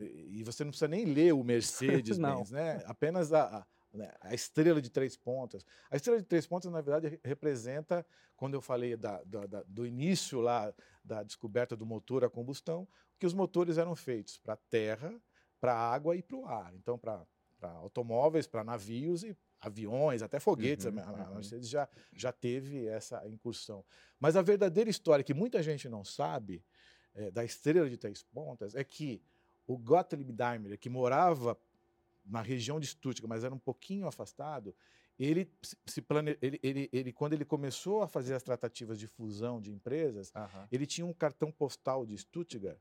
e 0.00 0.44
você 0.44 0.62
não 0.62 0.70
precisa 0.70 0.86
nem 0.86 1.04
ler 1.04 1.34
o 1.34 1.42
Mercedes-Benz, 1.42 2.50
né? 2.52 2.82
Apenas 2.86 3.32
a, 3.32 3.58
a, 3.58 3.66
né, 3.92 4.12
a 4.20 4.32
estrela 4.32 4.80
de 4.80 4.88
três 4.90 5.16
pontas. 5.16 5.66
A 5.90 5.96
estrela 5.96 6.20
de 6.20 6.24
três 6.26 6.46
pontas, 6.46 6.70
na 6.70 6.80
verdade, 6.80 7.08
re- 7.08 7.20
representa, 7.24 8.06
quando 8.36 8.54
eu 8.54 8.60
falei 8.60 8.96
da- 8.96 9.22
da- 9.24 9.46
da- 9.46 9.62
do 9.64 9.84
início 9.84 10.40
lá 10.40 10.72
da 11.02 11.24
descoberta 11.24 11.76
do 11.76 11.84
motor 11.84 12.24
a 12.24 12.30
combustão, 12.30 12.86
que 13.18 13.26
os 13.26 13.34
motores 13.34 13.76
eram 13.76 13.96
feitos 13.96 14.38
para 14.38 14.54
terra, 14.56 15.20
para 15.60 15.74
água 15.74 16.14
e 16.14 16.22
para 16.22 16.36
o 16.36 16.46
ar. 16.46 16.72
Então, 16.76 16.96
para 16.96 17.26
automóveis, 17.60 18.46
para 18.46 18.62
navios 18.62 19.24
e 19.24 19.36
aviões, 19.60 20.22
até 20.22 20.38
foguetes. 20.38 20.86
Uhum, 20.86 20.98
a- 20.98 21.02
a 21.02 21.28
uhum. 21.28 21.34
Mercedes 21.34 21.68
já, 21.68 21.88
já 22.14 22.32
teve 22.32 22.86
essa 22.86 23.26
incursão. 23.28 23.84
Mas 24.18 24.36
a 24.36 24.42
verdadeira 24.42 24.90
história 24.90 25.24
que 25.24 25.34
muita 25.34 25.62
gente 25.62 25.88
não 25.88 26.04
sabe 26.04 26.64
eh, 27.14 27.30
da 27.30 27.44
estrela 27.44 27.88
de 27.88 27.96
três 27.96 28.22
pontas 28.22 28.74
é 28.74 28.84
que 28.84 29.22
o 29.66 29.76
Gottlieb 29.76 30.32
Daimler, 30.32 30.78
que 30.78 30.88
morava 30.88 31.58
na 32.24 32.40
região 32.42 32.78
de 32.78 32.86
Stuttgart, 32.86 33.28
mas 33.28 33.44
era 33.44 33.54
um 33.54 33.58
pouquinho 33.58 34.06
afastado, 34.06 34.74
ele 35.18 35.50
se- 35.86 36.00
plane... 36.02 36.38
ele, 36.40 36.60
ele, 36.62 36.88
ele, 36.92 37.12
quando 37.12 37.32
ele 37.32 37.44
começou 37.44 38.02
a 38.02 38.08
fazer 38.08 38.34
as 38.34 38.42
tratativas 38.42 38.98
de 38.98 39.06
fusão 39.06 39.60
de 39.60 39.72
empresas, 39.72 40.30
ele 40.70 40.86
tinha 40.86 41.06
um 41.06 41.12
cartão 41.12 41.50
postal 41.50 42.06
de 42.06 42.16
Stuttgart 42.16 42.78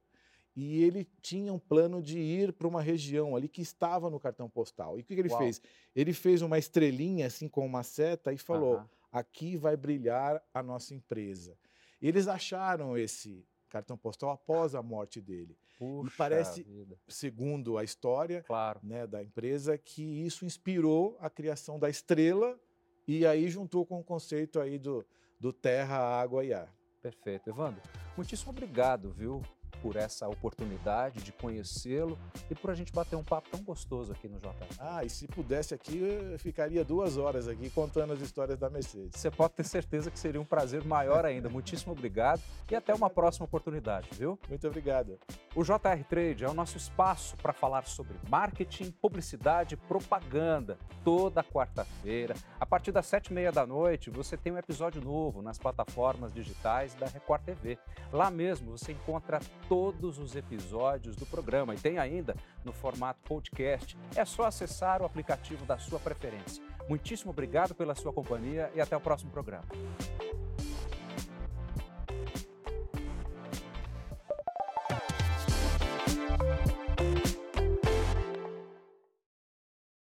e 0.60 0.84
ele 0.84 1.08
tinha 1.22 1.54
um 1.54 1.60
plano 1.60 2.02
de 2.02 2.18
ir 2.18 2.52
para 2.52 2.68
uma 2.68 2.82
região 2.82 3.36
ali 3.36 3.48
que 3.48 3.62
estava 3.62 4.10
no 4.10 4.20
cartão 4.20 4.50
postal. 4.50 4.98
E 4.98 5.02
o 5.02 5.06
que, 5.06 5.14
que 5.14 5.22
ele 5.22 5.30
Uau. 5.30 5.38
fez? 5.38 5.62
Ele 5.96 6.12
fez 6.14 6.42
uma 6.42 6.58
estrelinha 6.58 7.28
assim 7.28 7.48
com 7.48 7.64
uma 7.64 7.84
seta 7.84 8.34
e 8.34 8.40
falou: 8.40 8.84
aqui 9.12 9.56
vai 9.56 9.78
brilhar 9.78 10.44
a 10.52 10.64
nossa 10.64 10.96
empresa. 10.96 11.56
Eles 12.02 12.28
acharam 12.28 12.98
esse 12.98 13.46
cartão 13.70 13.96
postal 13.96 14.32
após 14.32 14.74
a 14.74 14.82
morte 14.82 15.22
dele. 15.22 15.56
Puxa 15.78 16.16
parece- 16.18 16.64
vida. 16.64 16.98
Segundo 17.08 17.78
a 17.78 17.84
história 17.84 18.42
Claro. 18.42 18.80
né, 18.82 19.06
da 19.06 19.22
empresa, 19.24 19.78
que 19.78 20.02
isso 20.26 20.44
inspirou 20.44 21.16
a 21.20 21.30
criação 21.30 21.78
da 21.78 21.88
estrela 21.88 22.60
e 23.08 23.28
aí 23.28 23.48
juntou 23.48 23.86
com 23.86 24.00
o 24.00 24.04
conceito 24.04 24.60
aí 24.60 24.80
do, 24.80 25.06
do 25.40 25.54
terra, 25.54 25.98
água 26.00 26.44
e 26.44 26.52
ar. 26.52 26.74
Perfeito. 27.00 27.48
Evandro, 27.48 27.80
muitíssimo 28.18 28.50
obrigado, 28.50 29.12
viu, 29.12 29.44
por 29.82 29.96
essa 29.96 30.28
oportunidade 30.28 31.22
de 31.22 31.32
conhecê-lo 31.32 32.18
e 32.50 32.56
por 32.56 32.72
a 32.72 32.76
gente 32.76 32.92
bater 32.92 33.16
um 33.16 33.24
papo 33.24 33.50
tão 33.50 33.62
gostoso 33.62 34.12
aqui 34.12 34.28
no 34.28 34.40
JR. 34.40 34.52
Ah, 34.80 35.04
e 35.04 35.10
se 35.10 35.28
pudesse 35.28 35.74
aqui, 35.74 35.98
eu 35.98 36.40
ficaria 36.40 36.84
duas 36.84 37.18
horas 37.18 37.48
aqui 37.48 37.70
contando 37.70 38.14
as 38.14 38.22
histórias 38.22 38.58
da 38.58 38.70
Mercedes. 38.70 39.20
Você 39.20 39.32
pode 39.32 39.54
ter 39.54 39.64
certeza 39.64 40.10
que 40.12 40.20
seria 40.20 40.42
um 40.42 40.46
prazer 40.46 40.84
maior 40.84 41.26
ainda. 41.26 41.50
Muitíssimo 41.50 41.94
obrigado 41.94 42.42
e 42.70 42.76
até 42.76 42.94
uma 42.94 43.10
próxima 43.10 43.46
oportunidade, 43.46 44.10
viu? 44.14 44.40
Muito 44.50 44.68
obrigado. 44.68 45.20
O 45.56 45.64
JR 45.64 46.04
Trade 46.08 46.44
é 46.44 46.50
o 46.50 46.54
nosso 46.54 46.78
espaço 46.78 47.36
para 47.38 47.54
falar 47.54 47.86
sobre 47.86 48.16
marketing, 48.30 48.92
publicidade 48.92 49.74
e 49.74 49.78
propaganda. 49.78 50.78
Toda 51.04 51.44
quarta-feira, 51.44 52.36
a 52.60 52.66
partir 52.66 52.92
das 52.92 53.06
sete 53.06 53.28
e 53.28 53.34
meia 53.34 53.52
da 53.52 53.66
noite, 53.66 54.10
você 54.10 54.36
tem 54.36 54.52
um 54.52 54.58
episódio 54.58 55.02
novo 55.02 55.42
nas 55.42 55.58
plataformas 55.58 56.34
digitais 56.34 56.94
da 56.96 57.08
Record 57.08 57.44
TV. 57.44 57.78
Lá 58.12 58.30
mesmo 58.30 58.78
você 58.78 58.92
encontra 58.92 59.40
todos 59.68 60.18
os 60.18 60.36
episódios 60.36 61.16
do 61.16 61.26
programa 61.26 61.76
e 61.76 61.78
tem 61.78 61.98
ainda 61.98 62.36
no 62.64 62.72
formato 62.72 63.20
podcast. 63.24 63.98
É 64.16 64.26
só 64.26 64.46
acessar 64.46 65.02
o 65.02 65.06
aplicativo 65.06 65.66
da 65.66 65.78
sua 65.78 66.00
preferência. 66.00 66.64
Muitíssimo 66.88 67.32
obrigado 67.32 67.76
pela 67.76 67.96
sua 67.96 68.14
companhia 68.14 68.72
e 68.74 68.82
até 68.82 68.96
o 68.96 69.02
próximo 69.02 69.32
programa. 69.32 69.66